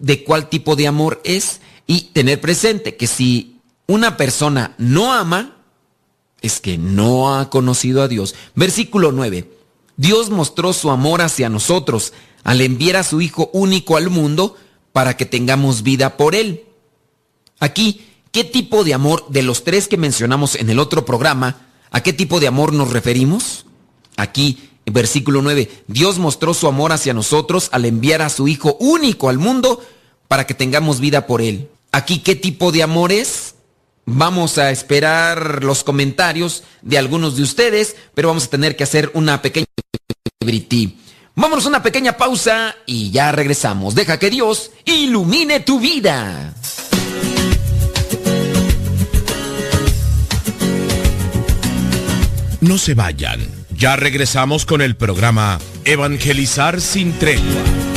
[0.00, 1.60] ¿de cuál tipo de amor es?
[1.86, 5.56] Y tener presente que si una persona no ama,
[6.40, 8.34] es que no ha conocido a Dios.
[8.54, 9.59] Versículo 9.
[10.00, 14.56] Dios mostró su amor hacia nosotros al enviar a su Hijo único al mundo
[14.92, 16.64] para que tengamos vida por Él.
[17.58, 22.02] Aquí, ¿qué tipo de amor de los tres que mencionamos en el otro programa, a
[22.02, 23.66] qué tipo de amor nos referimos?
[24.16, 29.28] Aquí, versículo 9, Dios mostró su amor hacia nosotros al enviar a su Hijo único
[29.28, 29.82] al mundo
[30.28, 31.68] para que tengamos vida por Él.
[31.92, 33.54] Aquí, ¿qué tipo de amor es?
[34.06, 39.10] Vamos a esperar los comentarios de algunos de ustedes, pero vamos a tener que hacer
[39.14, 39.66] una pequeña...
[41.34, 43.94] Vámonos a una pequeña pausa y ya regresamos.
[43.94, 46.54] Deja que Dios ilumine tu vida.
[52.60, 53.40] No se vayan.
[53.70, 57.89] Ya regresamos con el programa Evangelizar sin tregua.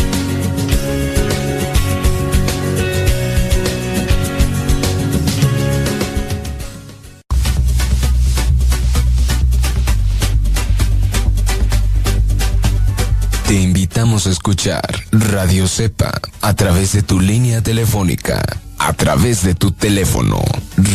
[13.54, 18.42] Te invitamos a escuchar Radio Cepa a través de tu línea telefónica
[18.80, 20.42] a través de tu teléfono.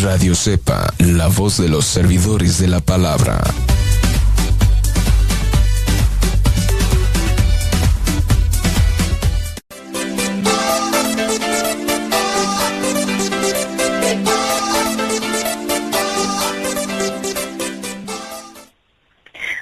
[0.03, 3.41] Radio Cepa, la voz de los servidores de la palabra.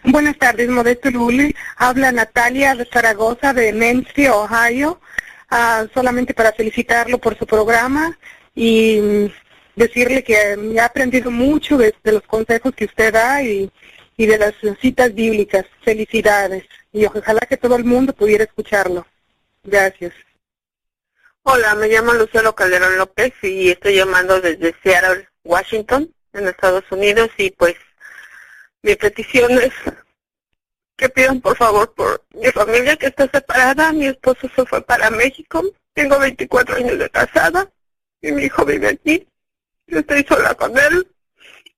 [0.08, 1.52] Buenas tardes, Modesto Luli.
[1.76, 5.00] Habla Natalia de Zaragoza, de Menzie, Ohio.
[5.50, 8.16] Ah, solamente para felicitarlo por su programa
[8.54, 9.28] y
[9.74, 13.68] decirle que me ha aprendido mucho de, los consejos que usted da y,
[14.16, 15.64] de las citas bíblicas.
[15.82, 16.64] Felicidades.
[16.92, 19.04] Y ojalá que todo el mundo pudiera escucharlo.
[19.64, 20.12] Gracias.
[21.42, 27.30] Hola, me llamo Lucero Calderón López y estoy llamando desde Seattle, Washington, en Estados Unidos
[27.38, 27.74] y pues
[28.86, 29.72] mi petición es
[30.96, 33.92] que pidan por favor por mi familia que está separada.
[33.92, 35.60] Mi esposo se fue para México.
[35.92, 37.68] Tengo 24 años de casada
[38.22, 39.26] y mi hijo vive aquí.
[39.88, 41.08] Yo estoy sola con él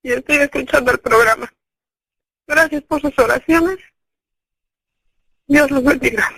[0.02, 1.50] y estoy escuchando el programa.
[2.46, 3.78] Gracias por sus oraciones.
[5.46, 6.30] Dios los bendiga.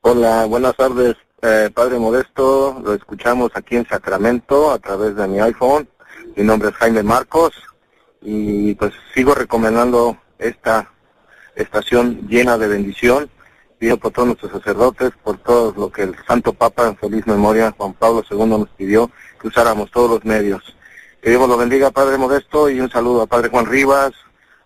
[0.00, 2.80] Hola, buenas tardes, eh, Padre Modesto.
[2.84, 5.88] Lo escuchamos aquí en Sacramento a través de mi iPhone.
[6.34, 7.54] Mi nombre es Jaime Marcos
[8.28, 10.90] y pues sigo recomendando esta
[11.54, 13.30] estación llena de bendición.
[13.78, 17.72] Pido por todos nuestros sacerdotes, por todo lo que el Santo Papa en feliz memoria,
[17.78, 20.76] Juan Pablo II, nos pidió que usáramos todos los medios.
[21.22, 24.12] Que Dios lo bendiga, Padre Modesto, y un saludo a Padre Juan Rivas,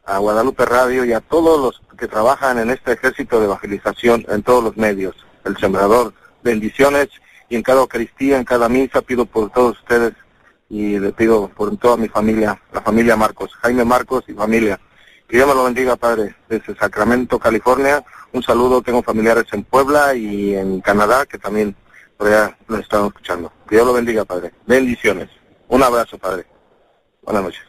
[0.07, 4.42] a Guadalupe Radio y a todos los que trabajan en este ejército de evangelización en
[4.42, 5.16] todos los medios.
[5.44, 7.09] El Sembrador, bendiciones,
[7.51, 10.14] y en cada Eucaristía, en cada misa, pido por todos ustedes
[10.70, 14.80] y le pido por toda mi familia, la familia Marcos, Jaime Marcos y familia.
[15.28, 18.02] Que Dios me lo bendiga, Padre, desde Sacramento, California.
[18.33, 21.74] Un saludo, tengo familiares en Puebla y en Canadá que también
[22.16, 23.52] por allá lo están escuchando.
[23.68, 24.52] Que Dios lo bendiga, Padre.
[24.66, 25.28] Bendiciones.
[25.68, 26.46] Un abrazo, Padre.
[27.22, 27.62] Buenas noches.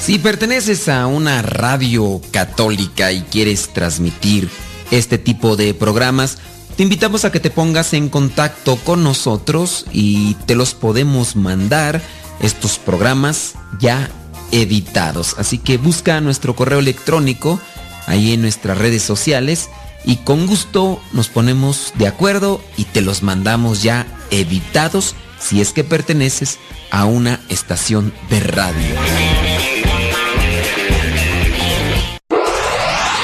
[0.00, 4.48] Si perteneces a una radio católica y quieres transmitir
[4.90, 6.38] este tipo de programas,
[6.76, 12.00] te invitamos a que te pongas en contacto con nosotros y te los podemos mandar
[12.40, 14.10] estos programas ya
[14.52, 15.36] editados.
[15.38, 17.60] Así que busca nuestro correo electrónico
[18.06, 19.68] ahí en nuestras redes sociales
[20.06, 25.72] y con gusto nos ponemos de acuerdo y te los mandamos ya editados si es
[25.72, 26.58] que perteneces
[26.90, 29.49] a una estación de radio.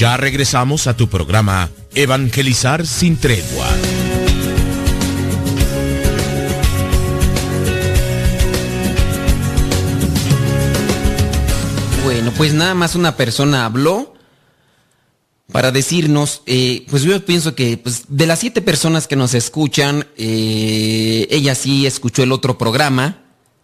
[0.00, 3.68] Ya regresamos a tu programa Evangelizar sin tregua.
[12.02, 14.14] Bueno, pues nada más una persona habló
[15.52, 20.06] para decirnos, eh, pues yo pienso que pues, de las siete personas que nos escuchan,
[20.16, 23.18] eh, ella sí escuchó el otro programa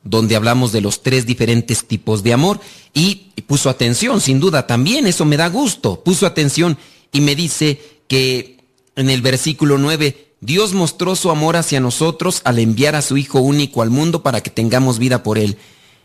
[0.07, 2.61] donde hablamos de los tres diferentes tipos de amor.
[2.95, 6.79] Y puso atención, sin duda también, eso me da gusto, puso atención
[7.13, 8.59] y me dice que
[8.97, 13.41] en el versículo 9, Dios mostró su amor hacia nosotros al enviar a su Hijo
[13.41, 15.59] único al mundo para que tengamos vida por Él.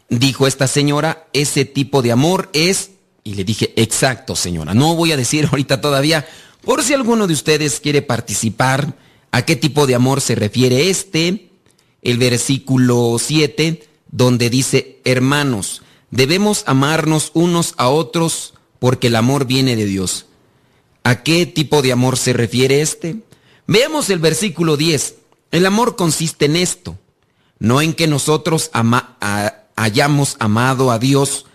[0.10, 2.92] Dijo esta señora, ese tipo de amor es...
[3.24, 6.28] Y le dije, exacto señora, no voy a decir ahorita todavía,
[6.64, 8.96] por si alguno de ustedes quiere participar,
[9.32, 11.50] a qué tipo de amor se refiere este,
[12.02, 19.76] el versículo 7, donde dice, hermanos, debemos amarnos unos a otros porque el amor viene
[19.76, 20.26] de Dios.
[21.04, 23.18] ¿A qué tipo de amor se refiere este?
[23.68, 25.16] Veamos el versículo 10.
[25.52, 26.98] El amor consiste en esto,
[27.60, 28.72] no en que nosotros
[29.76, 31.46] hayamos amado a Dios,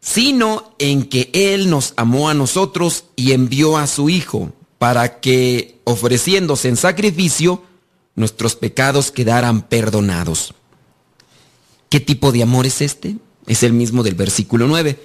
[0.00, 5.80] sino en que Él nos amó a nosotros y envió a su Hijo para que,
[5.84, 7.62] ofreciéndose en sacrificio,
[8.14, 10.54] nuestros pecados quedaran perdonados.
[11.88, 13.16] ¿Qué tipo de amor es este?
[13.46, 14.98] Es el mismo del versículo 9.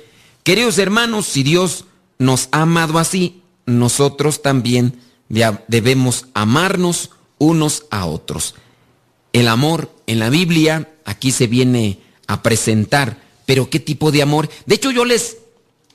[0.43, 1.86] Queridos hermanos, si Dios
[2.17, 4.99] nos ha amado así, nosotros también
[5.67, 8.55] debemos amarnos unos a otros.
[9.31, 14.49] El amor en la Biblia aquí se viene a presentar, pero ¿qué tipo de amor?
[14.65, 15.38] De hecho yo les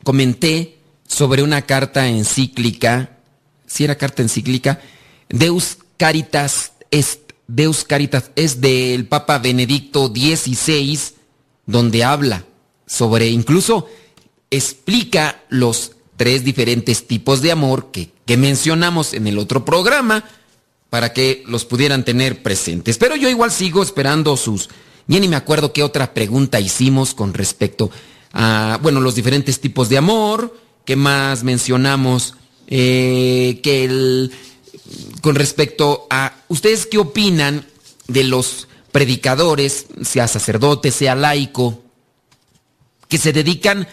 [0.02, 3.18] comenté sobre una carta encíclica,
[3.66, 4.80] si era carta encíclica,
[5.28, 10.98] Deus Caritas Est, Deus Caritas es del Papa Benedicto XVI,
[11.64, 12.44] donde habla
[12.86, 13.88] sobre, incluso
[14.50, 20.24] explica los tres diferentes tipos de amor que, que mencionamos en el otro programa
[20.90, 22.98] para que los pudieran tener presentes.
[22.98, 24.68] Pero yo igual sigo esperando sus...
[25.06, 27.90] Ya ni me acuerdo qué otra pregunta hicimos con respecto
[28.32, 32.34] a, bueno, los diferentes tipos de amor, qué más mencionamos,
[32.66, 34.32] eh, que el,
[35.20, 37.66] con respecto a, ¿ustedes qué opinan
[38.06, 41.82] de los predicadores, sea sacerdote, sea laico,
[43.08, 43.88] que se dedican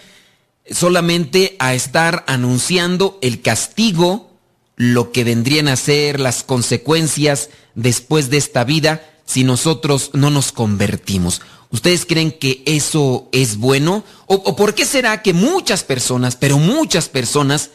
[0.70, 4.32] solamente a estar anunciando el castigo,
[4.76, 10.52] lo que vendrían a ser las consecuencias después de esta vida si nosotros no nos
[10.52, 11.42] convertimos.
[11.72, 14.04] ¿Ustedes creen que eso es bueno?
[14.28, 17.72] ¿O, por qué será que muchas personas, pero muchas personas,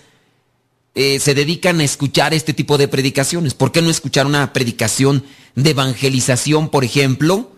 [0.95, 3.55] eh, se dedican a escuchar este tipo de predicaciones?
[3.55, 5.25] ¿Por qué no escuchar una predicación
[5.55, 7.53] de evangelización, por ejemplo?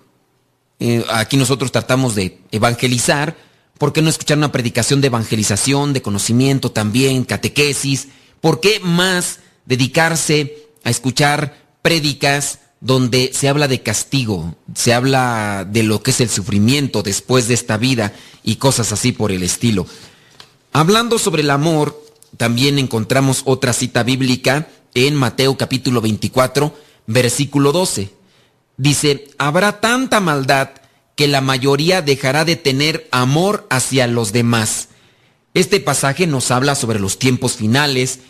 [0.80, 3.36] Eh, aquí nosotros tratamos de evangelizar,
[3.82, 8.06] ¿Por qué no escuchar una predicación de evangelización, de conocimiento también, catequesis?
[8.40, 15.82] ¿Por qué más dedicarse a escuchar prédicas donde se habla de castigo, se habla de
[15.82, 18.14] lo que es el sufrimiento después de esta vida
[18.44, 19.84] y cosas así por el estilo?
[20.72, 22.01] Hablando sobre el amor,
[22.36, 26.74] también encontramos otra cita bíblica en Mateo capítulo 24,
[27.06, 28.12] versículo 12.
[28.76, 30.70] Dice, habrá tanta maldad
[31.14, 34.88] que la mayoría dejará de tener amor hacia los demás.
[35.54, 38.20] Este pasaje nos habla sobre los tiempos finales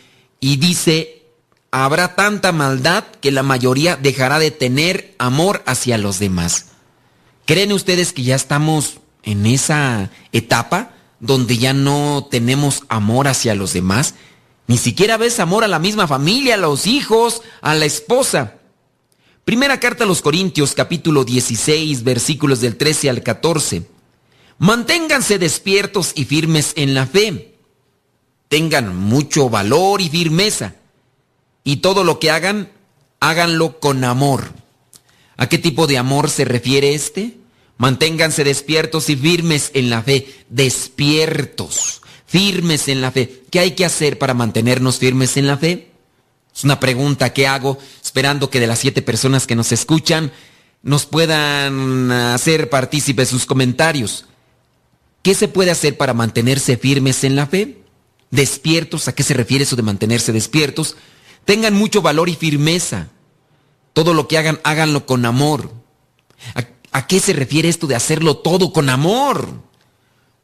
[0.41, 1.23] y dice,
[1.71, 6.67] habrá tanta maldad que la mayoría dejará de tener amor hacia los demás.
[7.47, 10.92] ¿Creen ustedes que ya estamos en esa etapa
[11.23, 14.17] donde ya no tenemos amor hacia los demás?
[14.67, 18.59] Ni siquiera ves amor a la misma familia, a los hijos, a la esposa.
[19.45, 23.87] Primera carta a los Corintios capítulo 16 versículos del 13 al 14.
[24.59, 27.55] Manténganse despiertos y firmes en la fe.
[28.49, 30.75] Tengan mucho valor y firmeza.
[31.65, 32.73] Y todo lo que hagan,
[33.21, 34.53] háganlo con amor.
[35.37, 37.37] ¿A qué tipo de amor se refiere este?
[37.83, 40.45] Manténganse despiertos y firmes en la fe.
[40.49, 43.43] Despiertos, firmes en la fe.
[43.51, 45.91] ¿Qué hay que hacer para mantenernos firmes en la fe?
[46.55, 50.31] Es una pregunta que hago esperando que de las siete personas que nos escuchan
[50.85, 54.27] nos puedan hacer partícipes sus comentarios.
[55.23, 57.79] ¿Qué se puede hacer para mantenerse firmes en la fe?
[58.31, 60.95] Despiertos, ¿a qué se refiere eso de mantenerse despiertos?
[61.45, 63.09] Tengan mucho valor y firmeza.
[63.93, 65.83] Todo lo que hagan, háganlo con amor.
[66.93, 69.49] ¿A, qué se refiere esto de hacerlo todo con amor?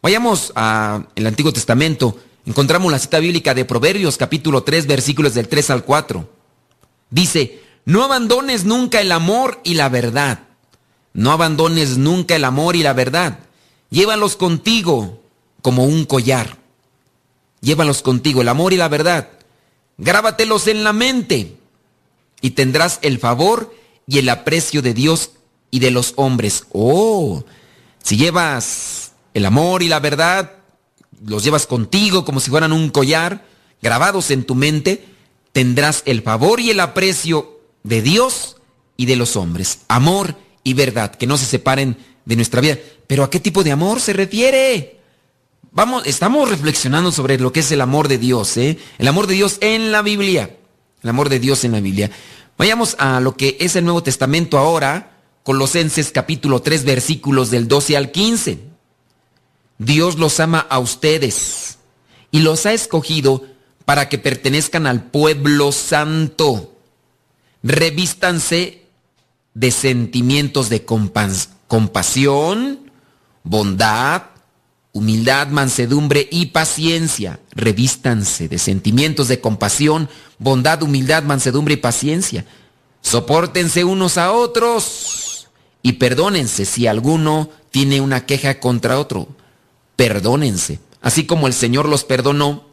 [0.03, 2.19] Vayamos al Antiguo Testamento
[2.49, 6.29] encontramos la cita bíblica de Proverbios capítulo 3 versículos del 3 al 4.
[7.11, 10.41] Dice, no abandones nunca el amor y la verdad.
[11.13, 13.41] No abandones nunca el amor y la verdad.
[13.91, 15.21] Llévalos contigo
[15.61, 16.57] como un collar.
[17.61, 19.29] Llévalos contigo, el amor y la verdad.
[19.99, 21.57] Grábatelos en la mente
[22.41, 23.75] y tendrás el favor
[24.07, 25.33] y el aprecio de Dios
[25.71, 26.65] y de los hombres.
[26.73, 27.45] Oh,
[28.03, 30.53] si llevas el amor y la verdad,
[31.25, 33.45] los llevas contigo como si fueran un collar,
[33.83, 35.05] grabados en tu mente,
[35.53, 38.57] tendrás el favor y el aprecio de Dios
[38.97, 39.81] y de los hombres.
[39.89, 42.79] Amor y verdad, que no se separen de nuestra vida.
[43.07, 44.99] Pero ¿a qué tipo de amor se refiere?
[45.71, 48.79] Vamos, estamos reflexionando sobre lo que es el amor de Dios, ¿eh?
[48.99, 50.57] El amor de Dios en la Biblia.
[51.03, 52.11] El amor de Dios en la Biblia.
[52.57, 55.18] Vayamos a lo que es el Nuevo Testamento ahora,
[55.49, 58.59] Colosenses capítulo 3 versículos del 12 al 15.
[59.79, 61.79] Dios los ama a ustedes
[62.31, 63.47] y los ha escogido
[63.87, 66.77] para que pertenezcan al pueblo santo.
[67.63, 68.83] Revístanse
[69.55, 72.81] de sentimientos de compasión,
[73.43, 74.25] bondad,
[74.93, 77.41] humildad, mansedumbre y paciencia.
[77.53, 82.45] Revístanse de sentimientos de compasión, bondad, humildad, mansedumbre y paciencia.
[83.01, 85.28] Sopórtense unos a otros
[85.89, 89.29] y perdónense si alguno tiene una queja contra otro
[89.97, 90.81] perdónense.
[91.01, 92.67] Así como el Señor los perdonó,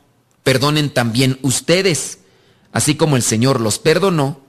[0.44, 2.20] perdonen también ustedes.
[2.74, 4.42] Así como el Señor los perdonó,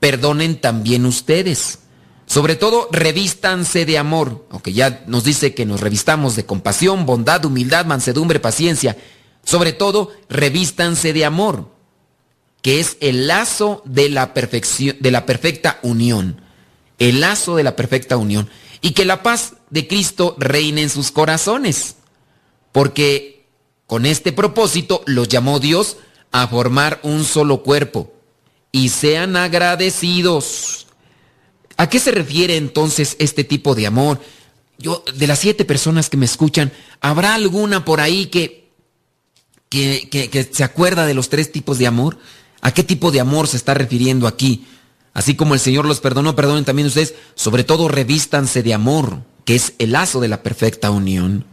[0.00, 1.80] perdonen también ustedes.
[2.24, 7.44] Sobre todo, revístanse de amor, aunque ya nos dice que nos revistamos de compasión, bondad,
[7.44, 8.96] humildad, mansedumbre, paciencia.
[9.44, 11.68] Sobre todo, revístanse de amor,
[12.62, 16.40] que es el lazo de la perfección, de la perfecta unión.
[16.98, 18.48] El lazo de la perfecta unión.
[18.80, 21.96] Y que la paz de Cristo reine en sus corazones.
[22.72, 23.46] Porque
[23.86, 25.98] con este propósito los llamó Dios
[26.30, 28.12] a formar un solo cuerpo.
[28.72, 30.86] Y sean agradecidos.
[31.76, 34.20] ¿A qué se refiere entonces este tipo de amor?
[34.78, 38.70] Yo, de las siete personas que me escuchan, ¿habrá alguna por ahí que,
[39.68, 42.18] que, que, se acuerda de los tres tipos de amor?
[42.60, 44.66] ¿A qué tipo de amor se está refiriendo aquí?
[45.14, 47.14] Así como el Señor los perdonó, perdonen también ustedes.
[47.34, 51.44] Sobre todo revístanse de amor, que es el lazo de la perfecta unión.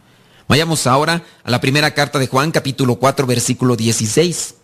[0.48, 4.56] Vayamos ahora a la primera carta de Juan, capítulo 4, versículo 16.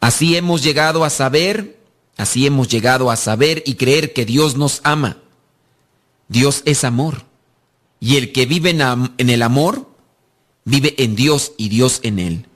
[0.00, 1.78] Así hemos llegado a saber,
[2.16, 5.18] así hemos llegado a saber y creer que Dios nos ama.
[6.28, 7.24] Dios es amor.
[8.00, 9.88] Y el que vive en el amor,
[10.64, 12.46] vive en Dios y Dios en él.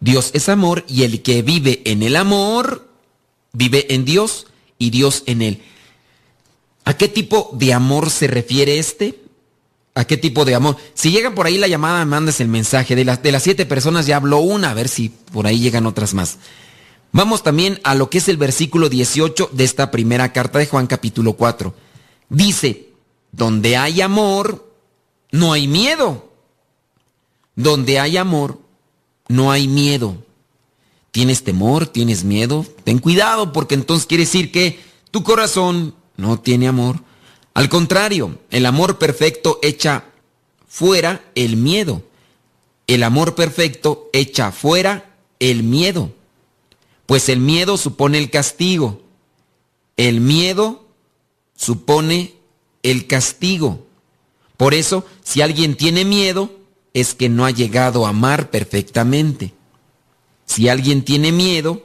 [0.00, 2.88] Dios es amor y el que vive en el amor,
[3.52, 4.46] vive en Dios
[4.78, 5.62] y Dios en él.
[6.84, 9.20] ¿A qué tipo de amor se refiere este?
[9.94, 10.76] ¿A qué tipo de amor?
[10.94, 12.94] Si llega por ahí la llamada, mandes el mensaje.
[12.94, 15.86] De las, de las siete personas ya habló una, a ver si por ahí llegan
[15.86, 16.38] otras más.
[17.12, 20.86] Vamos también a lo que es el versículo 18 de esta primera carta de Juan
[20.86, 21.74] capítulo 4.
[22.28, 22.90] Dice,
[23.32, 24.70] donde hay amor,
[25.30, 26.30] no hay miedo.
[27.54, 28.60] Donde hay amor,
[29.28, 30.22] no hay miedo.
[31.16, 31.86] ¿Tienes temor?
[31.86, 32.66] ¿Tienes miedo?
[32.84, 37.00] Ten cuidado porque entonces quiere decir que tu corazón no tiene amor.
[37.54, 40.04] Al contrario, el amor perfecto echa
[40.68, 42.02] fuera el miedo.
[42.86, 46.12] El amor perfecto echa fuera el miedo.
[47.06, 49.00] Pues el miedo supone el castigo.
[49.96, 50.84] El miedo
[51.56, 52.34] supone
[52.82, 53.86] el castigo.
[54.58, 56.50] Por eso, si alguien tiene miedo,
[56.92, 59.55] es que no ha llegado a amar perfectamente.
[60.46, 61.84] Si alguien tiene miedo,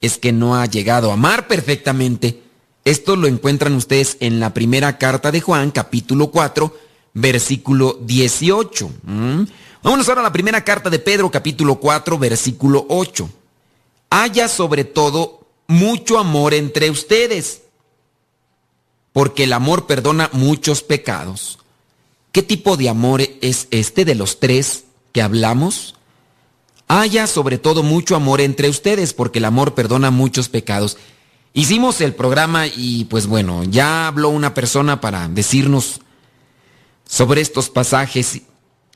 [0.00, 2.42] es que no ha llegado a amar perfectamente
[2.84, 6.76] esto lo encuentran ustedes en la primera carta de Juan, capítulo 4,
[7.14, 8.90] versículo 18.
[9.04, 9.42] ¿Mm?
[9.84, 13.30] Vámonos ahora a la primera carta de Pedro, capítulo 4, versículo 8.
[14.10, 17.62] Haya sobre todo mucho amor entre ustedes,
[19.12, 21.60] porque el amor perdona muchos pecados.
[22.32, 25.94] ¿Qué tipo de amor es este de los tres que hablamos?
[26.88, 30.98] Haya sobre todo mucho amor entre ustedes, porque el amor perdona muchos pecados.
[31.54, 36.00] Hicimos el programa y pues bueno, ya habló una persona para decirnos
[37.06, 38.42] sobre estos pasajes.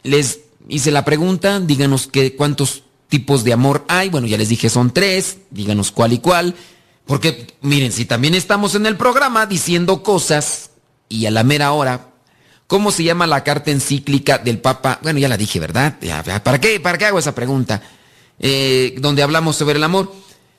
[0.03, 4.09] Les hice la pregunta, díganos qué, cuántos tipos de amor hay.
[4.09, 6.55] Bueno, ya les dije son tres, díganos cuál y cuál.
[7.07, 10.71] Porque miren, si también estamos en el programa diciendo cosas
[11.09, 12.11] y a la mera hora,
[12.67, 14.99] ¿cómo se llama la carta encíclica del Papa?
[15.03, 15.99] Bueno, ya la dije, ¿verdad?
[16.43, 17.83] ¿Para qué, para qué hago esa pregunta?
[18.39, 20.13] Eh, donde hablamos sobre el amor.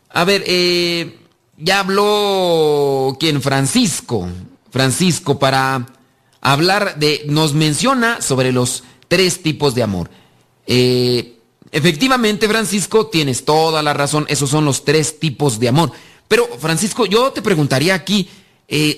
[0.10, 1.20] A ver, eh
[1.58, 4.30] ya habló quien Francisco,
[4.72, 5.88] Francisco para
[6.39, 10.10] hablar de, nos menciona sobre los tres tipos de amor.
[10.68, 11.39] Eh,
[11.72, 15.91] efectivamente, Francisco, tienes toda la razón, esos son los tres tipos de amor.
[16.28, 18.30] Pero, Francisco, yo te preguntaría aquí,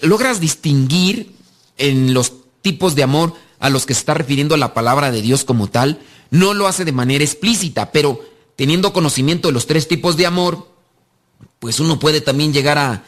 [0.02, 1.32] ¿logras distinguir
[1.78, 5.44] en los tipos de amor a los que se está refiriendo la palabra de Dios
[5.44, 6.00] como tal?
[6.32, 8.20] No lo hace de manera explícita, pero
[8.56, 10.68] teniendo conocimiento de los tres tipos de amor,
[11.60, 13.04] pues uno puede también llegar a,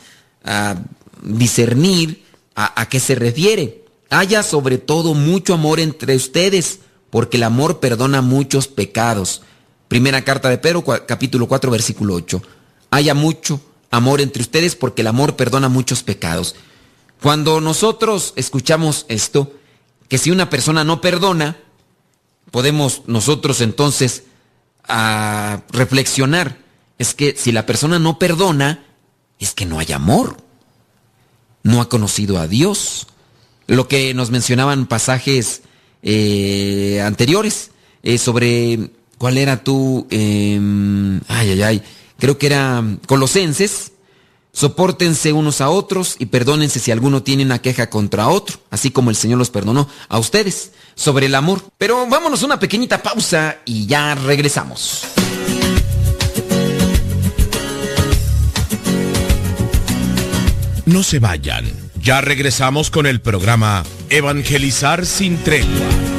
[1.23, 2.23] discernir
[2.55, 3.85] a, a qué se refiere.
[4.09, 6.79] Haya sobre todo mucho amor entre ustedes,
[7.09, 9.41] porque el amor perdona muchos pecados.
[9.87, 12.41] Primera carta de Pedro, capítulo 4, versículo 8.
[12.91, 16.55] Haya mucho amor entre ustedes, porque el amor perdona muchos pecados.
[17.21, 19.53] Cuando nosotros escuchamos esto,
[20.07, 21.57] que si una persona no perdona,
[22.49, 24.23] podemos nosotros entonces
[24.83, 26.57] a ah, reflexionar
[26.97, 28.83] es que si la persona no perdona,
[29.39, 30.37] es que no hay amor.
[31.63, 33.07] No ha conocido a Dios.
[33.67, 35.61] Lo que nos mencionaban pasajes
[36.03, 37.71] eh, anteriores
[38.03, 40.07] eh, sobre cuál era tu...
[40.09, 41.83] Em, ay, ay, ay.
[42.19, 43.93] Creo que era Colosenses.
[44.53, 49.09] Sopórtense unos a otros y perdónense si alguno tiene una queja contra otro, así como
[49.09, 51.63] el Señor los perdonó a ustedes sobre el amor.
[51.77, 55.03] Pero vámonos a una pequeñita pausa y ya regresamos.
[60.85, 61.71] No se vayan.
[62.01, 66.10] Ya regresamos con el programa Evangelizar sin tregua.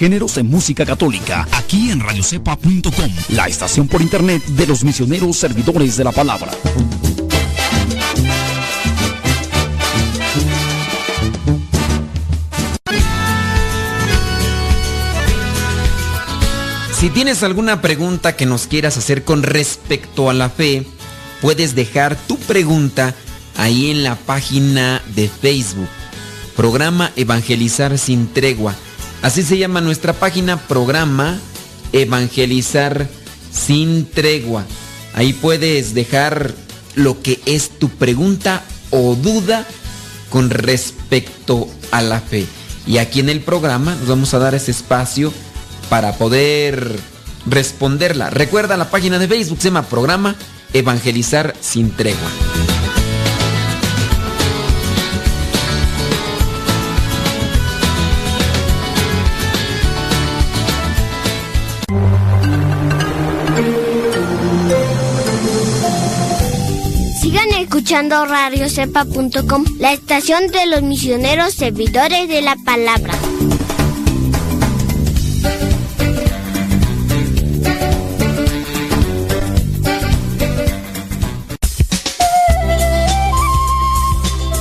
[0.00, 5.98] Géneros en música católica, aquí en radiocepa.com, la estación por internet de los misioneros servidores
[5.98, 6.52] de la palabra.
[16.98, 20.86] Si tienes alguna pregunta que nos quieras hacer con respecto a la fe,
[21.42, 23.14] puedes dejar tu pregunta
[23.58, 25.88] ahí en la página de Facebook.
[26.56, 28.74] Programa Evangelizar sin tregua.
[29.22, 31.38] Así se llama nuestra página, programa
[31.92, 33.08] Evangelizar
[33.52, 34.64] sin tregua.
[35.14, 36.54] Ahí puedes dejar
[36.94, 39.66] lo que es tu pregunta o duda
[40.30, 42.46] con respecto a la fe.
[42.86, 45.32] Y aquí en el programa nos vamos a dar ese espacio
[45.90, 46.98] para poder
[47.46, 48.30] responderla.
[48.30, 50.34] Recuerda la página de Facebook, se llama Programa
[50.72, 52.49] Evangelizar sin tregua.
[67.90, 73.12] Escuchando radiocepa.com, la estación de los misioneros servidores de la palabra.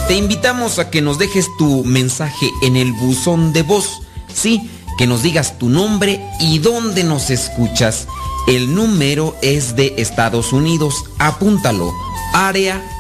[0.08, 4.02] Te invitamos a que nos dejes tu mensaje en el buzón de voz.
[4.34, 8.08] Sí, que nos digas tu nombre y dónde nos escuchas.
[8.48, 11.06] El número es de Estados Unidos.
[11.20, 11.94] Apúntalo.
[12.34, 12.82] Área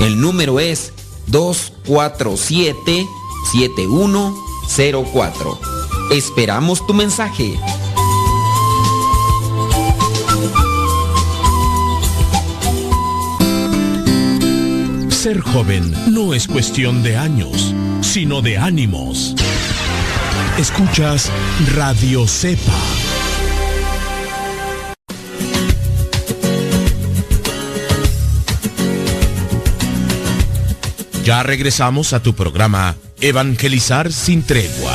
[0.00, 0.92] El número es
[1.26, 3.06] 247
[3.52, 5.58] 7104.
[6.12, 7.58] Esperamos tu mensaje.
[15.10, 19.34] Ser joven no es cuestión de años, sino de ánimos.
[20.58, 21.30] Escuchas
[21.74, 22.97] Radio Cepa.
[31.28, 34.94] Ya regresamos a tu programa Evangelizar sin tregua.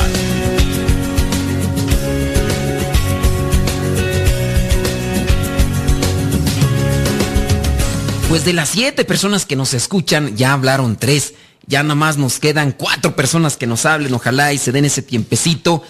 [8.29, 11.35] Pues de las siete personas que nos escuchan, ya hablaron tres.
[11.67, 14.15] Ya nada más nos quedan cuatro personas que nos hablen.
[14.15, 15.83] Ojalá y se den ese tiempecito.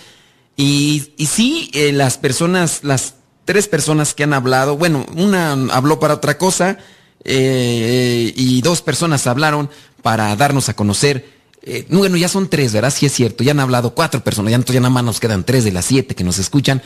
[0.58, 3.14] Y, sí, eh, las personas, las
[3.46, 6.80] tres personas que han hablado, bueno, una habló para otra cosa
[7.26, 9.70] eh, y dos personas hablaron
[10.02, 11.32] para darnos a conocer.
[11.62, 12.94] Eh, bueno, ya son tres, ¿verdad?
[12.94, 13.44] Sí es cierto.
[13.44, 14.52] Ya han hablado cuatro personas.
[14.52, 16.82] Ya, ya nada más nos quedan tres de las siete que nos escuchan.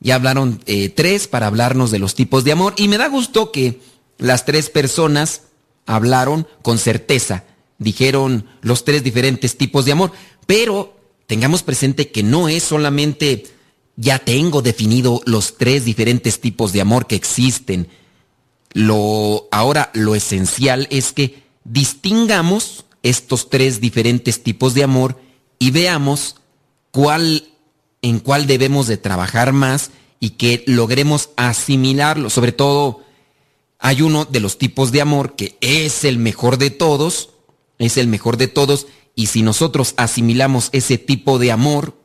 [0.00, 0.62] Ya hablaron
[0.94, 2.72] tres para hablarnos de los tipos de amor.
[2.78, 3.80] Y me da gusto que
[4.16, 5.42] las tres personas
[5.86, 7.44] hablaron con certeza,
[7.78, 10.12] dijeron los tres diferentes tipos de amor,
[10.46, 13.46] pero tengamos presente que no es solamente
[13.96, 17.88] ya tengo definido los tres diferentes tipos de amor que existen.
[18.72, 25.20] Lo ahora lo esencial es que distingamos estos tres diferentes tipos de amor
[25.58, 26.36] y veamos
[26.90, 27.44] cuál
[28.02, 29.90] en cuál debemos de trabajar más
[30.20, 33.00] y que logremos asimilarlo, sobre todo
[33.78, 37.30] hay uno de los tipos de amor que es el mejor de todos,
[37.78, 41.96] es el mejor de todos, y si nosotros asimilamos ese tipo de amor,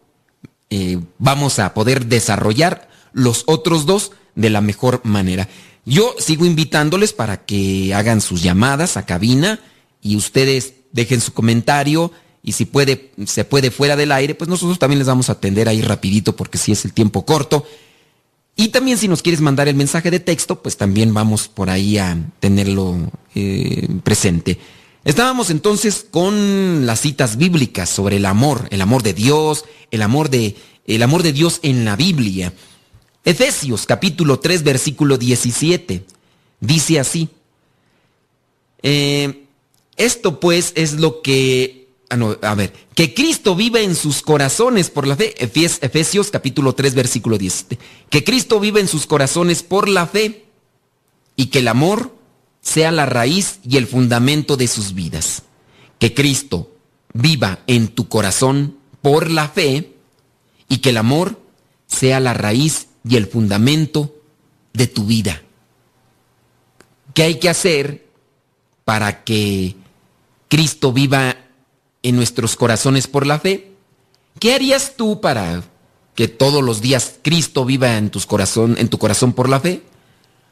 [0.69, 5.49] eh, vamos a poder desarrollar los otros dos de la mejor manera.
[5.85, 9.59] Yo sigo invitándoles para que hagan sus llamadas a cabina
[10.01, 12.11] y ustedes dejen su comentario
[12.41, 15.67] y si puede, se puede fuera del aire, pues nosotros también les vamos a atender
[15.67, 17.65] ahí rapidito porque si es el tiempo corto.
[18.55, 21.97] Y también si nos quieres mandar el mensaje de texto, pues también vamos por ahí
[21.97, 22.97] a tenerlo
[23.33, 24.59] eh, presente.
[25.03, 30.29] Estábamos entonces con las citas bíblicas sobre el amor, el amor de Dios, el amor
[30.29, 30.55] de
[30.87, 32.53] el amor de Dios en la Biblia.
[33.25, 36.05] Efesios capítulo 3 versículo 17
[36.59, 37.29] dice así.
[38.83, 39.47] Eh,
[39.97, 41.89] esto pues es lo que...
[42.11, 45.33] Ah, a ver, que Cristo vive en sus corazones por la fe.
[45.39, 47.79] Efesios capítulo 3 versículo 17.
[48.09, 50.45] Que Cristo vive en sus corazones por la fe
[51.35, 52.15] y que el amor
[52.61, 55.41] sea la raíz y el fundamento de sus vidas.
[55.97, 56.71] Que Cristo
[57.11, 59.95] viva en tu corazón por la fe
[60.69, 61.39] y que el amor
[61.87, 64.15] sea la raíz y el fundamento
[64.73, 65.41] de tu vida.
[67.13, 68.05] ¿Qué hay que hacer
[68.83, 69.75] para que
[70.47, 71.37] Cristo viva
[72.03, 73.71] en nuestros corazones por la fe?
[74.39, 75.63] ¿Qué harías tú para
[76.13, 79.83] que todos los días Cristo viva en, tus corazón, en tu corazón por la fe?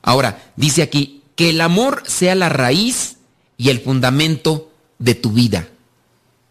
[0.02, 3.18] Ahora, dice aquí, que el amor sea la raíz
[3.58, 5.68] y el fundamento de tu vida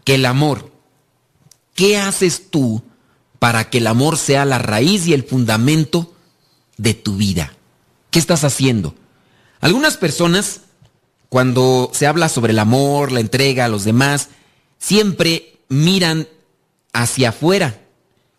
[0.05, 0.71] que el amor.
[1.75, 2.83] ¿Qué haces tú
[3.43, 6.15] para que el amor sea la raíz y el fundamento
[6.77, 7.53] de tu vida?
[8.13, 8.95] ¿Qué estás haciendo?
[9.61, 10.61] Algunas personas,
[11.29, 14.29] cuando se habla sobre el amor, la entrega a los demás,
[14.79, 16.29] siempre miran
[16.93, 17.81] hacia afuera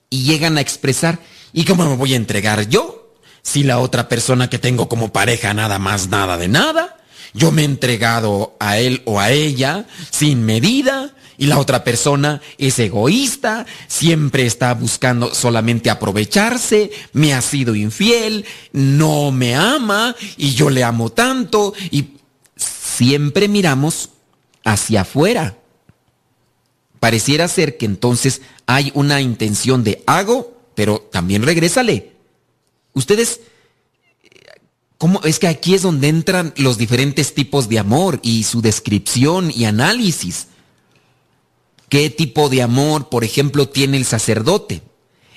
[0.09, 1.19] y llegan a expresar,
[1.51, 3.17] ¿y cómo me voy a entregar yo?
[3.41, 6.95] Si la otra persona que tengo como pareja nada más, nada de nada,
[7.33, 12.41] yo me he entregado a él o a ella sin medida, y la otra persona
[12.57, 20.53] es egoísta, siempre está buscando solamente aprovecharse, me ha sido infiel, no me ama y
[20.53, 22.17] yo le amo tanto y
[22.55, 24.09] siempre miramos
[24.63, 25.57] hacia afuera.
[26.99, 32.13] Pareciera ser que entonces hay una intención de hago, pero también regrésale.
[32.93, 33.41] Ustedes,
[34.97, 35.19] ¿cómo?
[35.23, 39.65] Es que aquí es donde entran los diferentes tipos de amor y su descripción y
[39.65, 40.47] análisis.
[41.93, 44.81] ¿Qué tipo de amor, por ejemplo, tiene el sacerdote?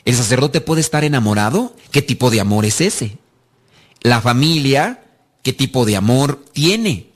[0.07, 1.77] ¿El sacerdote puede estar enamorado?
[1.91, 3.19] ¿Qué tipo de amor es ese?
[4.01, 5.05] La familia,
[5.43, 7.11] ¿qué tipo de amor tiene?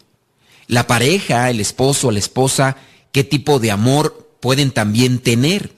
[0.67, 2.77] La pareja, el esposo, la esposa,
[3.13, 5.73] ¿qué tipo de amor pueden también tener?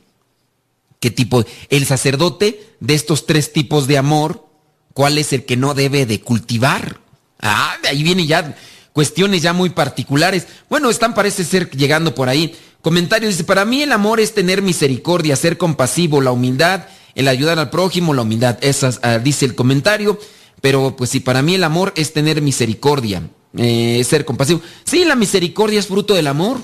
[0.98, 1.44] ¿Qué tipo?
[1.70, 4.44] El sacerdote de estos tres tipos de amor,
[4.92, 6.98] ¿cuál es el que no debe de cultivar?
[7.38, 8.56] Ah, ahí viene ya
[8.92, 10.46] cuestiones ya muy particulares.
[10.68, 12.56] Bueno, están parece ser llegando por ahí.
[12.82, 17.60] Comentario dice, para mí el amor es tener misericordia, ser compasivo, la humildad, el ayudar
[17.60, 18.58] al prójimo, la humildad.
[18.60, 20.18] Esa ah, dice el comentario.
[20.60, 24.60] Pero pues si para mí el amor es tener misericordia, eh, ser compasivo.
[24.84, 26.58] Sí, la misericordia es fruto del amor.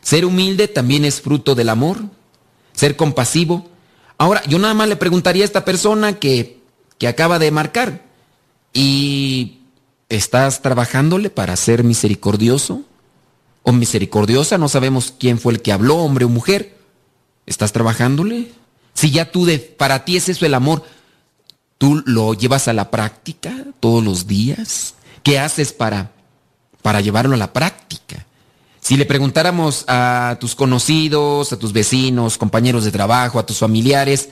[0.00, 1.98] Ser humilde también es fruto del amor.
[2.72, 3.68] Ser compasivo.
[4.16, 6.60] Ahora, yo nada más le preguntaría a esta persona que,
[6.98, 8.04] que acaba de marcar.
[8.72, 9.58] ¿Y
[10.08, 12.84] estás trabajándole para ser misericordioso?
[13.62, 16.76] O misericordiosa, no sabemos quién fue el que habló, hombre o mujer.
[17.46, 18.52] ¿Estás trabajándole?
[18.94, 20.84] Si ya tú de, para ti es eso el amor,
[21.78, 24.94] ¿tú lo llevas a la práctica todos los días?
[25.22, 26.12] ¿Qué haces para,
[26.82, 28.26] para llevarlo a la práctica?
[28.80, 34.30] Si le preguntáramos a tus conocidos, a tus vecinos, compañeros de trabajo, a tus familiares,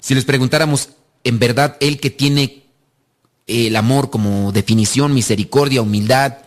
[0.00, 0.90] si les preguntáramos
[1.24, 2.66] en verdad el que tiene
[3.46, 6.38] el amor como definición, misericordia, humildad,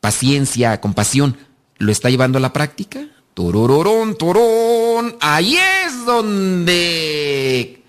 [0.00, 1.36] paciencia, compasión,
[1.78, 3.06] lo está llevando a la práctica.
[3.34, 5.16] Torororón, torón.
[5.20, 7.82] Ahí es donde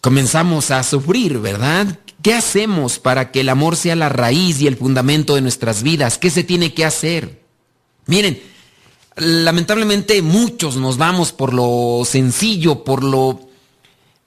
[0.00, 1.98] comenzamos a sufrir, ¿verdad?
[2.22, 6.18] ¿Qué hacemos para que el amor sea la raíz y el fundamento de nuestras vidas?
[6.18, 7.42] ¿Qué se tiene que hacer?
[8.06, 8.42] Miren,
[9.16, 13.48] lamentablemente muchos nos vamos por lo sencillo, por lo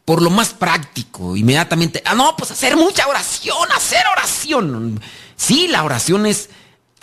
[0.05, 2.03] por lo más práctico, inmediatamente.
[2.05, 4.99] Ah, no, pues hacer mucha oración, hacer oración.
[5.37, 6.49] Sí, la oración es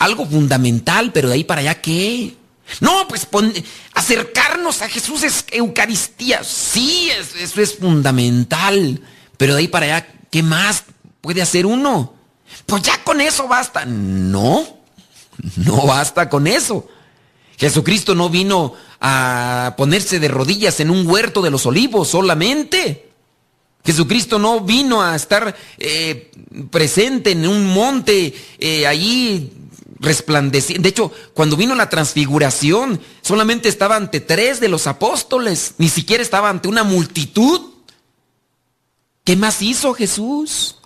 [0.01, 2.35] algo fundamental, pero de ahí para allá, ¿qué?
[2.79, 3.27] No, pues
[3.93, 6.43] acercarnos a Jesús es Eucaristía.
[6.43, 9.01] Sí, eso es fundamental.
[9.37, 10.85] Pero de ahí para allá, ¿qué más
[11.21, 12.15] puede hacer uno?
[12.65, 13.85] Pues ya con eso basta.
[13.85, 14.65] No,
[15.57, 16.87] no basta con eso.
[17.57, 23.09] Jesucristo no vino a ponerse de rodillas en un huerto de los olivos solamente.
[23.85, 26.31] Jesucristo no vino a estar eh,
[26.71, 29.51] presente en un monte eh, allí
[30.01, 30.83] resplandeciendo.
[30.83, 36.23] De hecho, cuando vino la transfiguración, solamente estaba ante tres de los apóstoles, ni siquiera
[36.23, 37.61] estaba ante una multitud.
[39.23, 40.77] ¿Qué más hizo Jesús?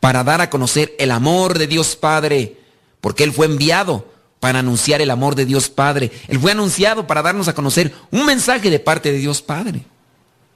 [0.00, 2.60] Para dar a conocer el amor de Dios Padre,
[3.00, 4.04] porque Él fue enviado
[4.40, 6.10] para anunciar el amor de Dios Padre.
[6.28, 9.86] Él fue anunciado para darnos a conocer un mensaje de parte de Dios Padre.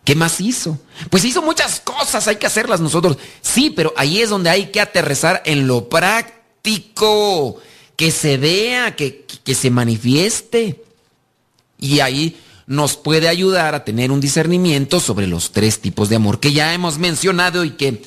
[0.05, 0.79] ¿Qué más hizo?
[1.11, 3.19] Pues hizo muchas cosas, hay que hacerlas nosotros.
[3.41, 7.61] Sí, pero ahí es donde hay que aterrizar en lo práctico
[8.01, 10.83] que se vea, que, se manifieste.
[11.79, 16.41] Y ahí nos puede ayudar a tener un discernimiento sobre los tres tipos de amor
[16.41, 18.01] que ya hemos mencionado y que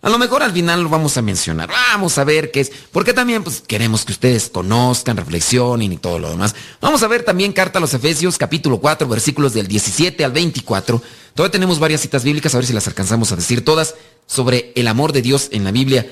[0.00, 1.68] a lo mejor al final lo vamos a mencionar.
[1.68, 2.72] Vamos a ver qué es.
[2.90, 6.54] Porque también pues, queremos que ustedes conozcan, reflexionen y todo lo demás.
[6.80, 11.02] Vamos a ver también carta a los Efesios, capítulo 4, versículos del 17 al 24.
[11.34, 14.88] Todavía tenemos varias citas bíblicas, a ver si las alcanzamos a decir todas, sobre el
[14.88, 16.10] amor de Dios en la Biblia.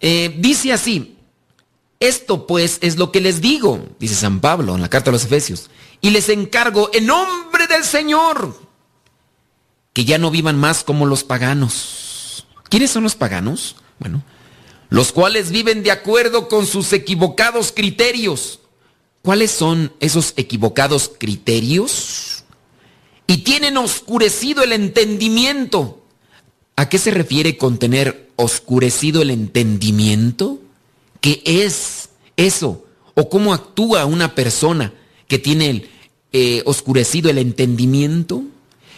[0.00, 1.16] Eh, dice así,
[2.00, 5.24] esto pues es lo que les digo, dice San Pablo en la carta a los
[5.24, 5.70] Efesios,
[6.00, 8.58] y les encargo en nombre del Señor
[9.92, 12.00] que ya no vivan más como los paganos
[12.70, 13.76] ¿Quiénes son los paganos?
[13.98, 14.22] Bueno,
[14.88, 18.60] los cuales viven de acuerdo con sus equivocados criterios.
[19.22, 22.44] ¿Cuáles son esos equivocados criterios?
[23.26, 26.02] Y tienen oscurecido el entendimiento.
[26.76, 30.60] ¿A qué se refiere con tener oscurecido el entendimiento?
[31.20, 32.84] ¿Qué es eso?
[33.14, 34.92] ¿O cómo actúa una persona
[35.26, 35.88] que tiene
[36.32, 38.42] eh, oscurecido el entendimiento?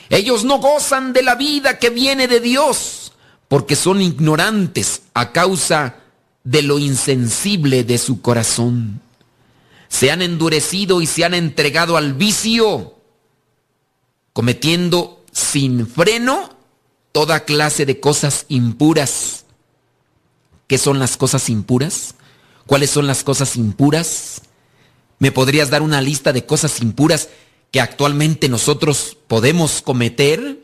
[0.08, 3.12] Ellos no gozan de la vida que viene de Dios
[3.48, 5.96] porque son ignorantes a causa
[6.44, 9.00] de lo insensible de su corazón.
[9.88, 12.94] Se han endurecido y se han entregado al vicio,
[14.32, 16.56] cometiendo sin freno
[17.12, 19.41] toda clase de cosas impuras.
[20.72, 22.14] ¿Qué son las cosas impuras?
[22.66, 24.40] ¿Cuáles son las cosas impuras?
[25.18, 27.28] ¿Me podrías dar una lista de cosas impuras
[27.70, 30.62] que actualmente nosotros podemos cometer?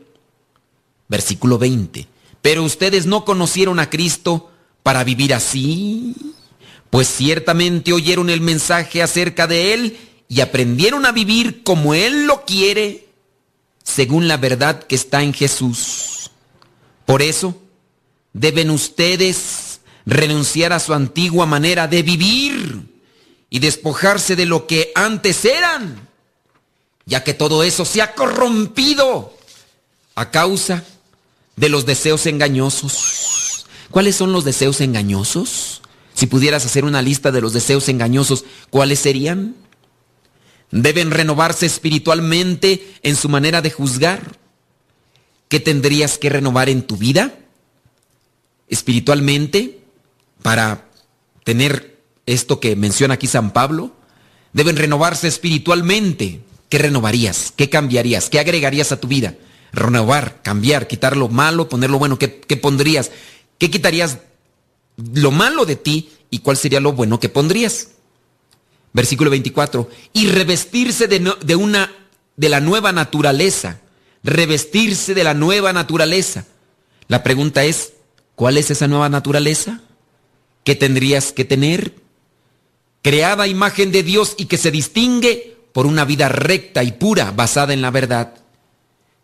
[1.09, 2.07] Versículo 20
[2.41, 4.49] pero ustedes no conocieron a Cristo
[4.81, 6.15] para vivir así,
[6.89, 9.97] pues ciertamente oyeron el mensaje acerca de Él
[10.27, 13.09] y aprendieron a vivir como Él lo quiere,
[13.83, 16.31] según la verdad que está en Jesús.
[17.05, 17.61] Por eso,
[18.33, 19.58] deben ustedes
[20.09, 22.81] renunciar a su antigua manera de vivir
[23.49, 26.09] y despojarse de lo que antes eran,
[27.05, 29.37] ya que todo eso se ha corrompido
[30.15, 30.83] a causa
[31.55, 33.67] de los deseos engañosos.
[33.91, 35.81] ¿Cuáles son los deseos engañosos?
[36.15, 39.55] Si pudieras hacer una lista de los deseos engañosos, ¿cuáles serían?
[40.71, 44.37] Deben renovarse espiritualmente en su manera de juzgar.
[45.47, 47.33] ¿Qué tendrías que renovar en tu vida?
[48.67, 49.78] Espiritualmente,
[50.41, 50.89] para
[51.43, 53.95] tener esto que menciona aquí San Pablo.
[54.53, 56.41] Deben renovarse espiritualmente.
[56.69, 57.53] ¿Qué renovarías?
[57.55, 58.29] ¿Qué cambiarías?
[58.29, 59.35] ¿Qué agregarías a tu vida?
[59.71, 62.17] renovar, cambiar, quitar lo malo, poner lo bueno.
[62.17, 63.11] ¿Qué, pondrías?
[63.57, 64.19] ¿Qué quitarías
[65.13, 67.89] lo malo de ti y cuál sería lo bueno que pondrías?
[68.93, 69.89] Versículo 24.
[70.13, 71.91] Y revestirse de, de una
[72.35, 73.79] de la nueva naturaleza.
[74.23, 76.45] Revestirse de la nueva naturaleza.
[77.07, 77.93] La pregunta es,
[78.35, 79.81] ¿cuál es esa nueva naturaleza?
[80.63, 81.95] ¿Qué tendrías que tener?
[83.01, 87.73] Creada imagen de Dios y que se distingue por una vida recta y pura basada
[87.73, 88.35] en la verdad.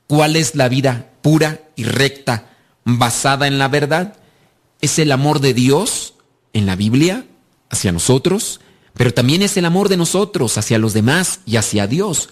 [0.07, 2.49] ¿Cuál es la vida pura y recta
[2.83, 4.15] basada en la verdad?
[4.81, 6.13] Es el amor de Dios
[6.53, 7.25] en la Biblia
[7.69, 8.61] hacia nosotros,
[8.93, 12.29] pero también es el amor de nosotros hacia los demás y hacia Dios.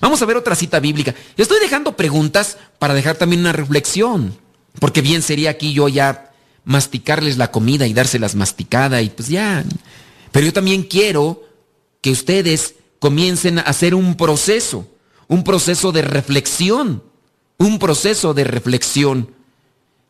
[0.00, 1.14] Vamos a ver otra cita bíblica.
[1.36, 4.38] Estoy dejando preguntas para dejar también una reflexión,
[4.78, 6.27] porque bien sería aquí yo ya
[6.68, 9.64] masticarles la comida y dárselas masticada y pues ya.
[10.30, 11.42] Pero yo también quiero
[12.00, 14.86] que ustedes comiencen a hacer un proceso,
[15.26, 17.02] un proceso de reflexión
[17.58, 19.34] un proceso de reflexión.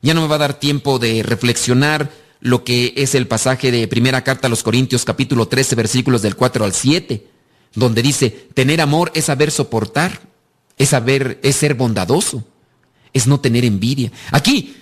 [0.03, 3.89] Ya no me va a dar tiempo de reflexionar lo que es el pasaje de
[3.89, 7.27] primera carta a los Corintios capítulo 13 versículos del 4 al 7,
[7.75, 10.21] donde dice, tener amor es saber soportar,
[10.77, 12.45] es saber, es ser bondadoso,
[13.13, 14.13] es no tener envidia.
[14.31, 14.77] Aquí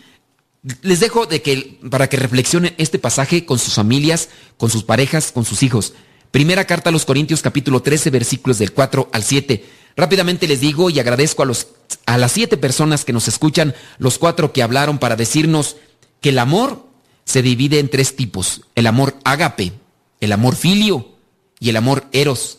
[0.82, 5.32] les dejo de que para que reflexionen este pasaje con sus familias, con sus parejas,
[5.32, 5.94] con sus hijos.
[6.30, 9.64] Primera carta a los Corintios capítulo 13 versículos del 4 al 7.
[9.96, 11.68] Rápidamente les digo y agradezco a, los,
[12.04, 15.76] a las siete personas que nos escuchan, los cuatro que hablaron para decirnos
[16.20, 16.84] que el amor
[17.24, 18.62] se divide en tres tipos.
[18.74, 19.72] El amor ágape,
[20.20, 21.14] el amor filio
[21.60, 22.58] y el amor eros.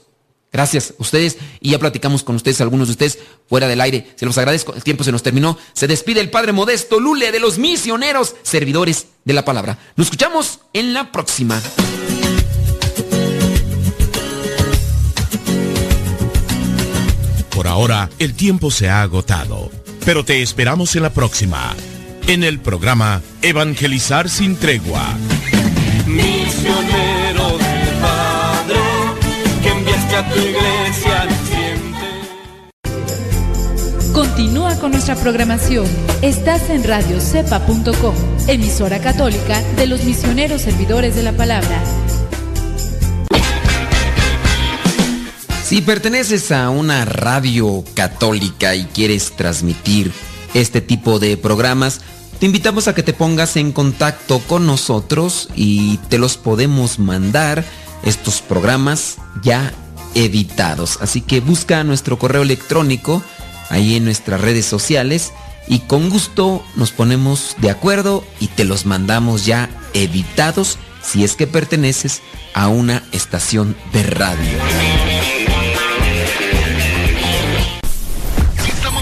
[0.57, 4.07] Gracias a ustedes y ya platicamos con ustedes, algunos de ustedes fuera del aire.
[4.15, 5.55] Se los agradezco, el tiempo se nos terminó.
[5.73, 9.77] Se despide el Padre Modesto Lule de los misioneros, servidores de la palabra.
[9.95, 11.61] Nos escuchamos en la próxima.
[17.51, 19.69] Por ahora, el tiempo se ha agotado,
[20.05, 21.75] pero te esperamos en la próxima,
[22.25, 25.05] en el programa Evangelizar sin tregua.
[26.07, 28.79] Misionero del Padre,
[29.61, 31.27] que a tu iglesia
[34.13, 35.85] Continúa con nuestra programación.
[36.23, 38.15] Estás en radiocepa.com,
[38.47, 41.83] emisora católica de los misioneros servidores de la palabra.
[45.63, 50.11] Si perteneces a una radio católica y quieres transmitir
[50.55, 52.01] este tipo de programas,
[52.39, 57.63] te invitamos a que te pongas en contacto con nosotros y te los podemos mandar.
[58.03, 59.73] Estos programas ya
[60.17, 60.97] editados.
[61.01, 63.23] Así que busca nuestro correo electrónico
[63.69, 65.31] ahí en nuestras redes sociales
[65.67, 71.35] y con gusto nos ponemos de acuerdo y te los mandamos ya editados si es
[71.35, 72.21] que perteneces
[72.53, 74.57] a una estación de radio.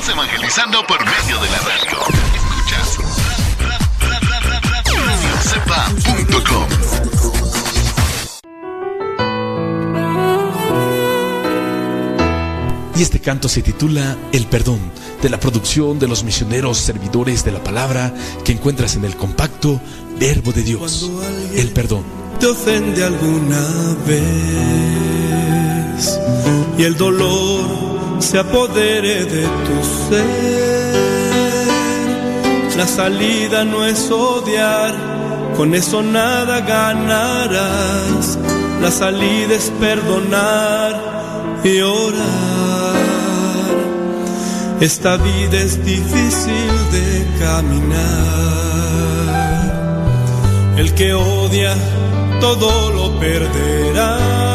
[0.08, 1.98] evangelizando por medio de la radio.
[2.36, 3.16] Escuchas.
[12.96, 14.80] Y este canto se titula El perdón,
[15.22, 18.14] de la producción de los misioneros servidores de la palabra
[18.46, 19.82] que encuentras en el compacto
[20.18, 21.12] Verbo de Dios.
[21.54, 22.04] El perdón.
[22.40, 23.62] Te ofende alguna
[24.06, 24.26] vez
[26.78, 27.62] y el dolor
[28.20, 30.96] se apodere de tu ser.
[32.78, 38.38] La salida no es odiar, con eso nada ganarás.
[38.82, 42.65] La salida es perdonar y orar.
[44.82, 47.96] Esta vida es difícil de caminar.
[50.78, 51.74] El que odia
[52.40, 54.46] todo lo perderá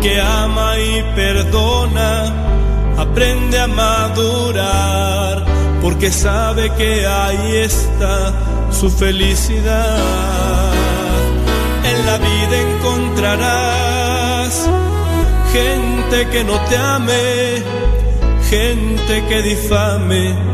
[0.00, 2.32] que ama y perdona,
[2.96, 5.44] aprende a madurar,
[5.82, 8.32] porque sabe que ahí está
[8.70, 10.72] su felicidad.
[11.84, 14.68] En la vida encontrarás
[15.52, 17.62] gente que no te ame,
[18.50, 20.48] gente que difame